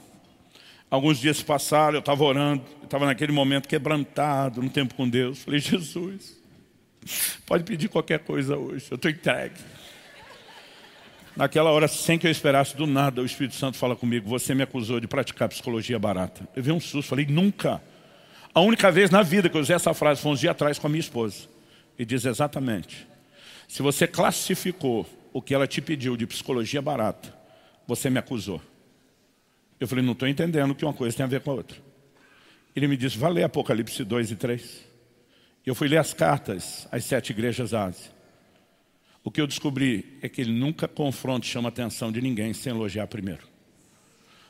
[0.89, 5.43] Alguns dias passaram, eu estava orando, estava naquele momento quebrantado, no tempo com Deus.
[5.43, 6.37] Falei, Jesus,
[7.45, 9.55] pode pedir qualquer coisa hoje, eu estou entregue.
[11.35, 14.63] Naquela hora, sem que eu esperasse do nada, o Espírito Santo fala comigo, você me
[14.63, 16.47] acusou de praticar psicologia barata.
[16.55, 17.81] Eu vi um susto, falei, nunca.
[18.53, 20.87] A única vez na vida que eu usei essa frase foi uns dias atrás com
[20.87, 21.58] a minha esposa
[21.99, 23.05] e diz exatamente,
[23.67, 27.37] se você classificou o que ela te pediu de psicologia barata,
[27.85, 28.61] você me acusou.
[29.77, 31.77] Eu falei, não estou entendendo que uma coisa tem a ver com a outra.
[32.73, 34.85] Ele me disse, vai ler Apocalipse 2 e 3.
[35.65, 38.11] Eu fui ler as cartas às sete igrejas da Ásia.
[39.21, 42.53] O que eu descobri é que ele nunca confronta e chama a atenção de ninguém
[42.53, 43.48] sem elogiar primeiro.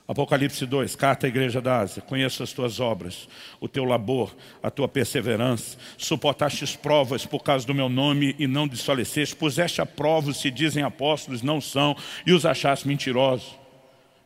[0.09, 3.29] Apocalipse 2, carta à igreja da Ásia, conheço as tuas obras,
[3.61, 8.67] o teu labor, a tua perseverança, suportastes provas por causa do meu nome e não
[8.67, 11.95] desfaleceste, puseste a prova se dizem apóstolos, não são,
[12.25, 13.55] e os achaste mentirosos,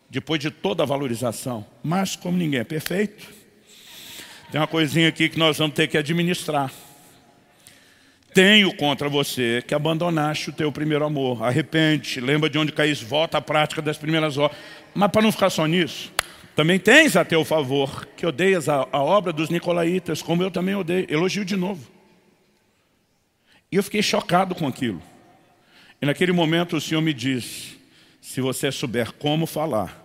[0.09, 1.65] depois de toda a valorização.
[1.84, 3.27] Mas como ninguém é perfeito,
[4.53, 6.71] tem uma coisinha aqui que nós vamos ter que administrar.
[8.34, 11.43] Tenho contra você que abandonaste o teu primeiro amor.
[11.43, 14.57] Arrepende, lembra de onde caíste, volta à prática das primeiras horas.
[14.93, 16.11] Mas para não ficar só nisso,
[16.55, 20.75] também tens a teu favor que odeias a, a obra dos nicolaítas, como eu também
[20.75, 21.05] odeio.
[21.09, 21.88] Elogio de novo.
[23.71, 25.01] E eu fiquei chocado com aquilo.
[26.01, 27.77] E naquele momento o Senhor me disse,
[28.21, 30.02] Se você souber como falar,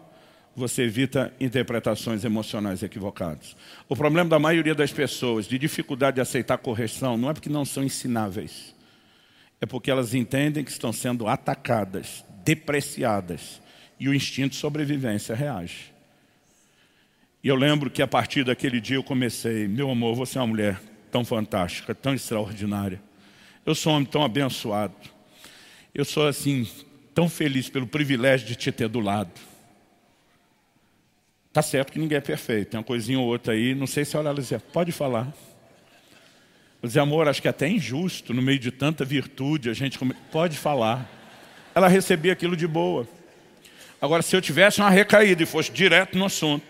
[0.58, 3.56] você evita interpretações emocionais equivocadas.
[3.88, 7.64] O problema da maioria das pessoas de dificuldade de aceitar correção não é porque não
[7.64, 8.74] são ensináveis.
[9.60, 13.60] É porque elas entendem que estão sendo atacadas, depreciadas,
[13.98, 15.92] e o instinto de sobrevivência reage.
[17.42, 20.46] E eu lembro que a partir daquele dia eu comecei, meu amor, você é uma
[20.46, 20.80] mulher
[21.10, 23.00] tão fantástica, tão extraordinária.
[23.64, 24.94] Eu sou um homem tão abençoado.
[25.94, 26.68] Eu sou assim,
[27.14, 29.32] tão feliz pelo privilégio de te ter do lado.
[31.52, 34.16] Tá certo que ninguém é perfeito, tem uma coisinha ou outra aí, não sei se
[34.16, 35.32] olha ela dizia, pode falar.
[36.82, 39.98] Eu dizia, amor, acho que é até injusto, no meio de tanta virtude, a gente
[40.30, 41.10] pode falar.
[41.74, 43.08] Ela recebia aquilo de boa.
[44.00, 46.64] Agora, se eu tivesse uma recaída e fosse direto no assunto,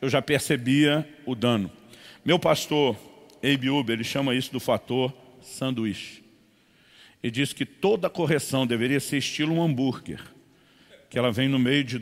[0.00, 1.70] eu já percebia o dano.
[2.24, 2.96] Meu pastor,
[3.42, 6.22] Abe Uber, ele chama isso do fator sanduíche.
[7.22, 10.20] Ele diz que toda correção deveria ser estilo um hambúrguer,
[11.08, 12.00] que ela vem no meio de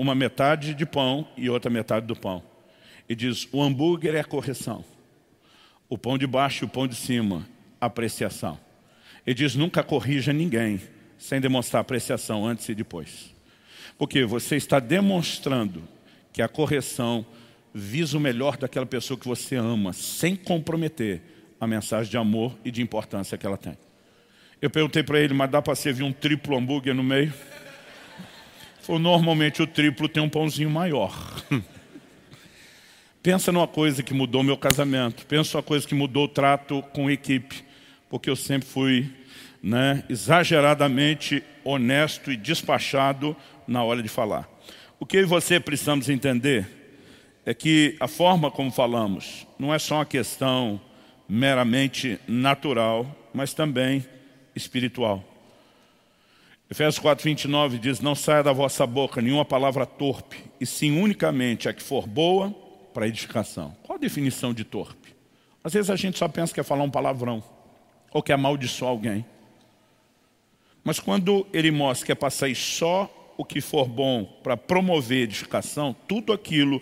[0.00, 2.42] uma metade de pão e outra metade do pão.
[3.06, 4.82] E diz, o hambúrguer é a correção.
[5.90, 7.46] O pão de baixo e o pão de cima,
[7.78, 8.58] apreciação.
[9.26, 10.80] Ele diz, nunca corrija ninguém
[11.18, 13.34] sem demonstrar apreciação antes e depois.
[13.98, 15.82] Porque você está demonstrando
[16.32, 17.26] que a correção
[17.74, 21.20] visa o melhor daquela pessoa que você ama, sem comprometer
[21.60, 23.76] a mensagem de amor e de importância que ela tem.
[24.62, 27.34] Eu perguntei para ele, mas dá para servir um triplo hambúrguer no meio?
[28.90, 31.14] Falou, normalmente o triplo tem um pãozinho maior.
[33.22, 35.24] Pensa numa coisa que mudou meu casamento.
[35.26, 37.62] Pensa numa coisa que mudou o trato com a equipe.
[38.08, 39.08] Porque eu sempre fui
[39.62, 44.48] né, exageradamente honesto e despachado na hora de falar.
[44.98, 46.66] O que eu e você precisamos entender
[47.46, 50.80] é que a forma como falamos não é só uma questão
[51.28, 54.04] meramente natural, mas também
[54.52, 55.29] espiritual.
[56.70, 61.68] Efésios 4, 29 diz, não saia da vossa boca nenhuma palavra torpe, e sim unicamente
[61.68, 62.50] a que for boa
[62.94, 63.76] para edificação.
[63.82, 65.16] Qual a definição de torpe?
[65.64, 67.42] Às vezes a gente só pensa que é falar um palavrão,
[68.12, 69.26] ou que é amaldiçoar alguém.
[70.84, 75.94] Mas quando ele mostra que é passar só o que for bom para promover edificação,
[76.06, 76.80] tudo aquilo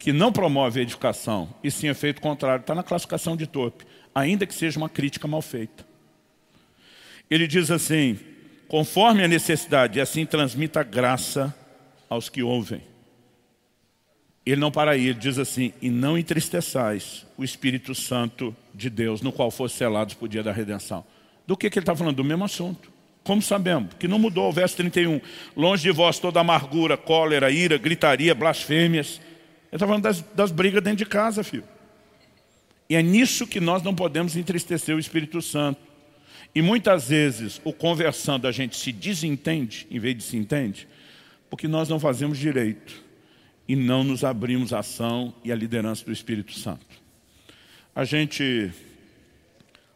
[0.00, 4.54] que não promove edificação e sim efeito contrário, está na classificação de torpe, ainda que
[4.54, 5.86] seja uma crítica mal feita.
[7.30, 8.18] Ele diz assim,
[8.68, 11.54] conforme a necessidade, e assim transmita graça
[12.08, 12.82] aos que ouvem.
[14.44, 19.20] Ele não para aí, ele diz assim, e não entristeçais o Espírito Santo de Deus,
[19.20, 21.04] no qual fosse selados por dia da redenção.
[21.46, 22.16] Do que, que ele está falando?
[22.16, 22.90] Do mesmo assunto.
[23.24, 23.92] Como sabemos?
[23.98, 25.20] Que não mudou o verso 31.
[25.54, 29.20] Longe de vós toda amargura, cólera, ira, gritaria, blasfêmias.
[29.66, 31.64] Ele está falando das, das brigas dentro de casa, filho.
[32.88, 35.87] E é nisso que nós não podemos entristecer o Espírito Santo.
[36.54, 40.88] E muitas vezes o conversando a gente se desentende, em vez de se entende,
[41.48, 43.02] porque nós não fazemos direito
[43.66, 46.86] e não nos abrimos à ação e à liderança do Espírito Santo.
[47.94, 48.72] A gente,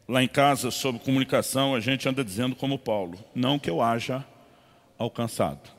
[0.06, 4.24] lá em casa, sobre comunicação, a gente anda dizendo como Paulo, não que eu haja
[4.98, 5.70] alcançado.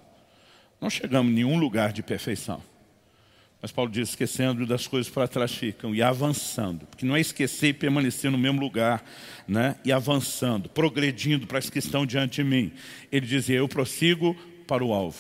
[0.82, 2.61] Não chegamos em nenhum lugar de perfeição.
[3.64, 6.86] Mas Paulo diz, esquecendo das coisas para trás ficam e avançando.
[6.86, 9.01] Porque não é esquecer e permanecer no mesmo lugar,
[9.47, 9.78] né?
[9.86, 12.74] e avançando, progredindo para as que estão diante de mim.
[13.09, 14.36] Ele dizia, eu prossigo
[14.68, 15.18] para o alvo.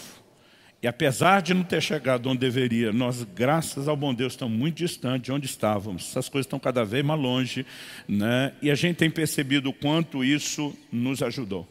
[0.81, 4.75] E apesar de não ter chegado onde deveria, nós, graças ao bom Deus, estamos muito
[4.75, 6.09] distantes de onde estávamos.
[6.09, 7.65] Essas coisas estão cada vez mais longe.
[8.05, 8.51] Né?
[8.61, 11.65] E a gente tem percebido o quanto isso nos ajudou.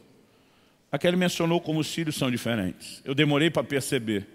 [0.91, 2.99] Aqui ele mencionou como os filhos são diferentes.
[3.05, 4.25] Eu demorei para perceber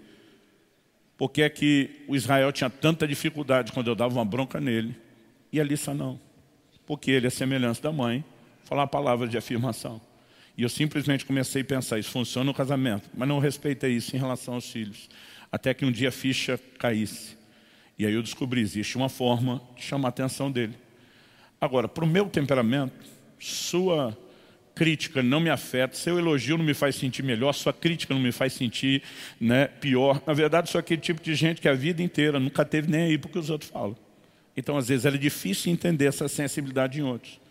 [1.19, 4.95] porque é que o Israel tinha tanta dificuldade quando eu dava uma bronca nele,
[5.51, 6.17] e a Lissa não.
[6.85, 8.23] Porque ele, a semelhança da mãe,
[8.63, 9.99] falava palavra de afirmação.
[10.57, 14.19] E eu simplesmente comecei a pensar, isso funciona no casamento, mas não respeitei isso em
[14.19, 15.09] relação aos filhos.
[15.51, 17.37] Até que um dia a ficha caísse.
[17.97, 20.77] E aí eu descobri, existe uma forma de chamar a atenção dele.
[21.59, 22.93] Agora, para o meu temperamento,
[23.37, 24.17] sua
[24.79, 28.31] crítica não me afeta, seu elogio não me faz sentir melhor, sua crítica não me
[28.31, 29.03] faz sentir
[29.37, 30.23] né, pior.
[30.25, 33.17] Na verdade, sou aquele tipo de gente que a vida inteira nunca teve nem aí
[33.17, 33.97] porque os outros falam.
[34.55, 37.41] Então, às vezes, era difícil entender essa sensibilidade em outros.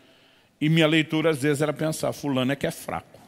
[0.59, 3.21] E minha leitura, às vezes, era pensar, fulano é que é fraco.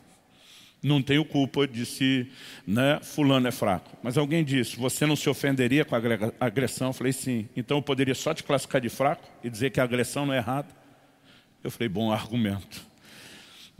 [0.82, 2.26] Não tenho culpa de se
[2.66, 3.98] né, fulano é fraco.
[4.02, 6.00] Mas alguém disse, você não se ofenderia com a
[6.40, 6.88] agressão?
[6.88, 7.46] Eu falei, sim.
[7.54, 10.38] Então eu poderia só te classificar de fraco e dizer que a agressão não é
[10.38, 10.68] errada?
[11.62, 12.88] Eu falei, bom argumento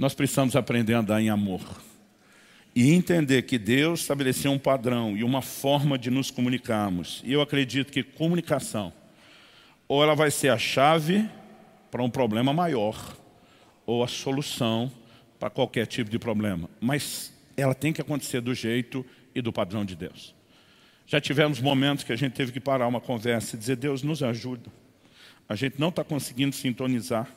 [0.01, 1.61] nós precisamos aprender a andar em amor.
[2.74, 7.20] E entender que Deus estabeleceu um padrão e uma forma de nos comunicarmos.
[7.22, 8.94] E eu acredito que comunicação,
[9.86, 11.28] ou ela vai ser a chave
[11.90, 13.14] para um problema maior,
[13.84, 14.90] ou a solução
[15.38, 16.70] para qualquer tipo de problema.
[16.80, 20.34] Mas ela tem que acontecer do jeito e do padrão de Deus.
[21.07, 24.22] Já tivemos momentos que a gente teve que parar uma conversa e dizer, Deus nos
[24.22, 24.70] ajuda.
[25.46, 27.28] A gente não está conseguindo sintonizar.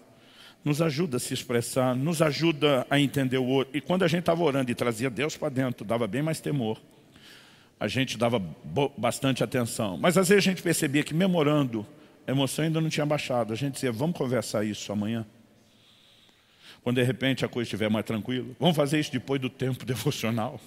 [0.64, 3.76] Nos ajuda a se expressar, nos ajuda a entender o outro.
[3.76, 6.80] E quando a gente estava orando e trazia Deus para dentro, dava bem mais temor.
[7.80, 8.42] A gente dava
[8.98, 9.98] bastante atenção.
[9.98, 11.86] Mas às vezes a gente percebia que memorando,
[12.26, 13.52] a emoção ainda não tinha baixado.
[13.52, 15.26] A gente dizia, vamos conversar isso amanhã.
[16.82, 18.48] Quando de repente a coisa estiver mais tranquila.
[18.60, 20.60] Vamos fazer isso depois do tempo devocional.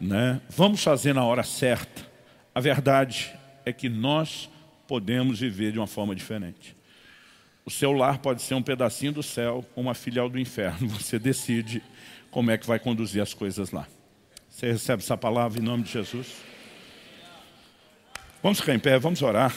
[0.00, 0.40] Né?
[0.48, 2.08] Vamos fazer na hora certa.
[2.54, 3.30] A verdade
[3.64, 4.48] é que nós
[4.88, 6.76] podemos viver de uma forma diferente.
[7.64, 10.88] O seu lar pode ser um pedacinho do céu ou uma filial do inferno.
[10.98, 11.82] Você decide
[12.30, 13.86] como é que vai conduzir as coisas lá.
[14.48, 16.28] Você recebe essa palavra em nome de Jesus?
[18.42, 19.54] Vamos ficar em pé, vamos orar.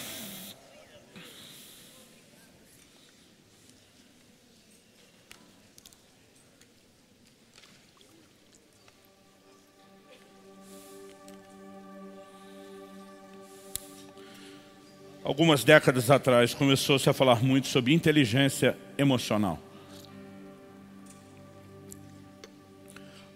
[15.24, 19.60] Algumas décadas atrás, começou-se a falar muito sobre inteligência emocional.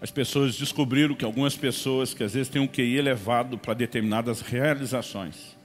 [0.00, 4.40] As pessoas descobriram que algumas pessoas que às vezes têm um QI elevado para determinadas
[4.40, 5.56] realizações,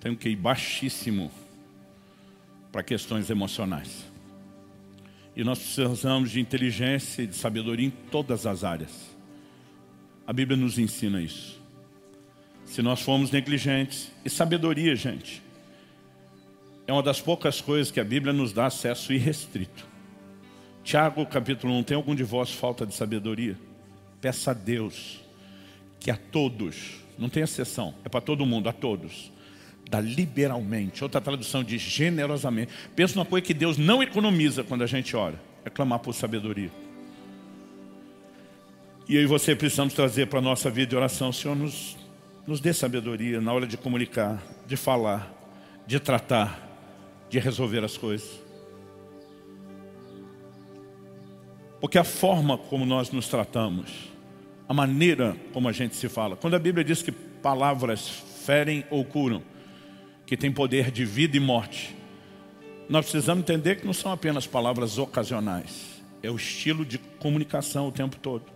[0.00, 1.30] têm um QI baixíssimo
[2.70, 4.10] para questões emocionais.
[5.36, 9.10] E nós precisamos de inteligência e de sabedoria em todas as áreas.
[10.26, 11.61] A Bíblia nos ensina isso
[12.64, 14.10] se nós formos negligentes.
[14.24, 15.42] E sabedoria, gente,
[16.86, 19.86] é uma das poucas coisas que a Bíblia nos dá acesso irrestrito.
[20.82, 23.56] Tiago, capítulo 1, tem algum de vós falta de sabedoria?
[24.20, 25.20] Peça a Deus
[26.00, 29.30] que a todos, não tem exceção, é para todo mundo, a todos,
[29.88, 31.04] dá liberalmente.
[31.04, 32.72] Outra tradução diz generosamente.
[32.96, 36.70] Pensa numa coisa que Deus não economiza quando a gente ora, é clamar por sabedoria.
[39.08, 41.96] E eu e você precisamos trazer para a nossa vida de oração, Senhor, nos
[42.46, 45.32] nos dê sabedoria na hora de comunicar, de falar,
[45.86, 46.68] de tratar,
[47.28, 48.40] de resolver as coisas.
[51.80, 54.12] Porque a forma como nós nos tratamos,
[54.68, 56.36] a maneira como a gente se fala.
[56.36, 58.08] Quando a Bíblia diz que palavras
[58.44, 59.42] ferem ou curam,
[60.26, 61.96] que tem poder de vida e morte,
[62.88, 66.02] nós precisamos entender que não são apenas palavras ocasionais.
[66.22, 68.51] É o estilo de comunicação o tempo todo.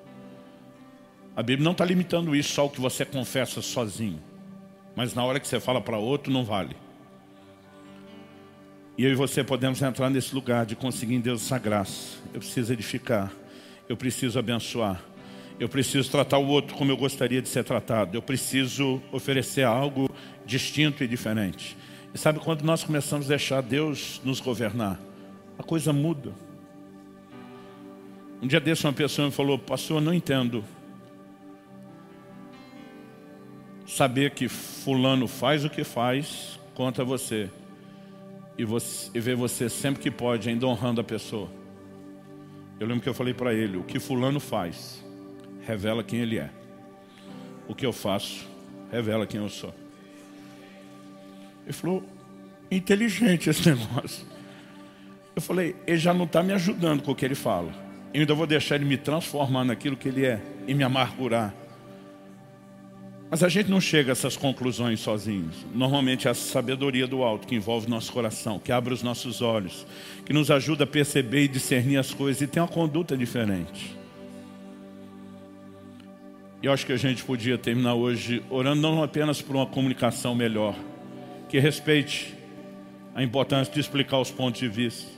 [1.37, 4.18] A Bíblia não está limitando isso só o que você confessa sozinho.
[4.97, 6.74] Mas na hora que você fala para outro, não vale.
[8.97, 12.16] E eu e você podemos entrar nesse lugar de conseguir em Deus essa graça.
[12.32, 13.30] Eu preciso edificar.
[13.87, 15.03] Eu preciso abençoar.
[15.61, 18.16] Eu preciso tratar o outro como eu gostaria de ser tratado.
[18.16, 20.11] Eu preciso oferecer algo
[20.47, 21.76] distinto e diferente.
[22.14, 24.99] E sabe quando nós começamos a deixar Deus nos governar?
[25.59, 26.32] A coisa muda.
[28.41, 30.64] Um dia desse uma pessoa me falou, pastor, eu não entendo
[33.87, 37.51] saber que fulano faz o que faz contra você
[38.59, 41.49] e, você, e ver você sempre que pode ainda honrando a pessoa.
[42.78, 45.03] Eu lembro que eu falei para ele, o que fulano faz
[45.66, 46.51] revela quem ele é.
[47.68, 48.47] O que eu faço
[48.91, 49.74] revela quem eu sou.
[51.64, 52.05] Ele falou,
[52.70, 54.24] inteligente esse negócio.
[55.34, 57.72] Eu falei, ele já não está me ajudando com o que ele fala.
[58.14, 61.53] Eu ainda vou deixar ele me transformar naquilo que ele é e me amargurar.
[63.28, 65.56] Mas a gente não chega a essas conclusões sozinhos.
[65.74, 69.84] Normalmente é a sabedoria do alto que envolve nosso coração, que abre os nossos olhos,
[70.24, 73.96] que nos ajuda a perceber e discernir as coisas e tem uma conduta diferente.
[76.62, 80.34] E eu acho que a gente podia terminar hoje orando não apenas por uma comunicação
[80.34, 80.76] melhor,
[81.48, 82.34] que respeite
[83.14, 85.10] a importância de explicar os pontos de vista,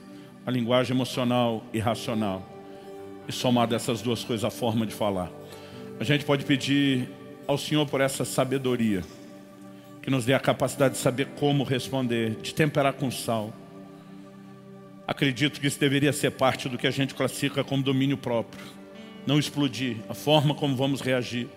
[0.46, 2.42] a linguagem emocional e racional,
[3.28, 5.30] e somar dessas duas coisas a forma de falar.
[6.00, 7.08] A gente pode pedir
[7.48, 9.02] ao Senhor por essa sabedoria,
[10.02, 13.54] que nos dê a capacidade de saber como responder, de temperar com sal.
[15.06, 18.62] Acredito que isso deveria ser parte do que a gente classifica como domínio próprio.
[19.26, 21.48] Não explodir, a forma como vamos reagir.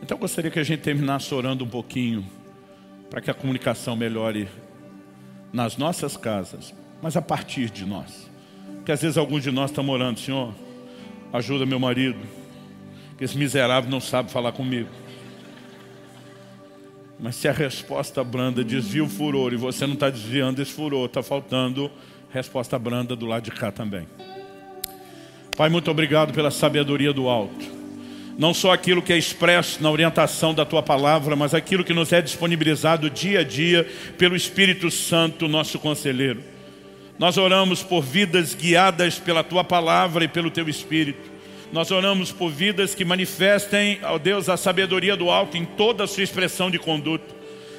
[0.00, 2.24] Então eu gostaria que a gente terminasse orando um pouquinho,
[3.10, 4.48] para que a comunicação melhore
[5.52, 8.30] nas nossas casas, mas a partir de nós.
[8.76, 10.54] Porque às vezes alguns de nós estão orando, Senhor,
[11.32, 12.43] ajuda meu marido,
[13.16, 14.88] que esse miserável não sabe falar comigo.
[17.18, 21.06] Mas se a resposta branda desvia o furor e você não está desviando esse furor,
[21.06, 21.90] está faltando
[22.30, 24.06] resposta branda do lado de cá também.
[25.56, 27.72] Pai, muito obrigado pela sabedoria do alto.
[28.36, 32.12] Não só aquilo que é expresso na orientação da Tua palavra, mas aquilo que nos
[32.12, 33.88] é disponibilizado dia a dia
[34.18, 36.42] pelo Espírito Santo, nosso conselheiro.
[37.16, 41.33] Nós oramos por vidas guiadas pela Tua palavra e pelo Teu Espírito
[41.72, 46.06] Nós oramos por vidas que manifestem, ó Deus, a sabedoria do alto em toda a
[46.06, 47.34] sua expressão de conduta.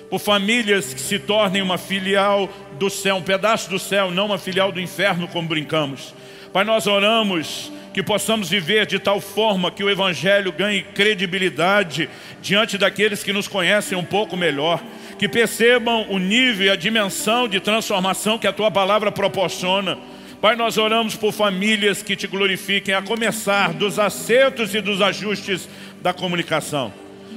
[0.10, 4.38] Por famílias que se tornem uma filial do céu, um pedaço do céu, não uma
[4.38, 6.14] filial do inferno, como brincamos.
[6.52, 12.10] Pai, nós oramos que possamos viver de tal forma que o Evangelho ganhe credibilidade
[12.42, 14.84] diante daqueles que nos conhecem um pouco melhor,
[15.18, 19.98] que percebam o nível e a dimensão de transformação que a Tua Palavra proporciona.
[20.46, 25.68] Pai, nós oramos por famílias que Te glorifiquem, a começar dos acertos e dos ajustes
[26.04, 26.94] da comunicação.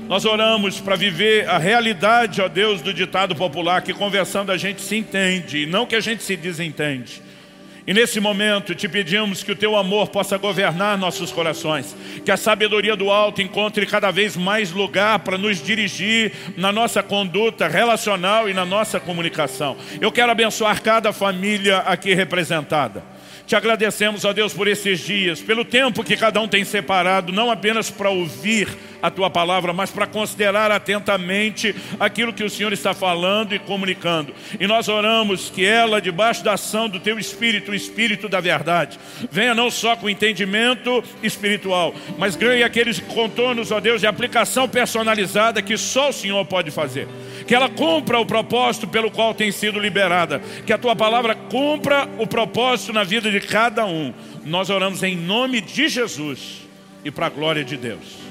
[0.06, 4.82] Nós oramos para viver a realidade, ó Deus, do ditado popular, que conversando a gente
[4.82, 7.22] se entende, e não que a gente se desentende.
[7.88, 12.36] E nesse momento te pedimos que o teu amor possa governar nossos corações, que a
[12.36, 18.46] sabedoria do alto encontre cada vez mais lugar para nos dirigir na nossa conduta relacional
[18.46, 19.74] e na nossa comunicação.
[20.02, 23.02] Eu quero abençoar cada família aqui representada.
[23.46, 27.50] Te agradecemos, ó Deus, por esses dias, pelo tempo que cada um tem separado, não
[27.50, 28.68] apenas para ouvir
[29.02, 34.34] a Tua palavra, mas para considerar atentamente aquilo que o Senhor está falando e comunicando.
[34.58, 38.98] E nós oramos que ela, debaixo da ação do Teu Espírito, o Espírito da verdade,
[39.30, 45.62] venha não só com entendimento espiritual, mas ganhe aqueles contornos, ó Deus, de aplicação personalizada
[45.62, 47.08] que só o Senhor pode fazer
[47.48, 52.06] que ela cumpra o propósito pelo qual tem sido liberada, que a tua palavra cumpra
[52.18, 54.12] o propósito na vida de cada um.
[54.44, 56.68] Nós oramos em nome de Jesus
[57.02, 58.27] e para a glória de Deus.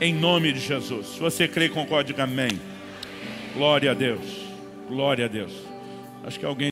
[0.00, 1.08] Em nome de Jesus.
[1.08, 2.58] Se você crê, concorde, amém.
[3.54, 4.46] Glória a Deus.
[4.88, 5.52] Glória a Deus.
[6.24, 6.68] Acho que alguém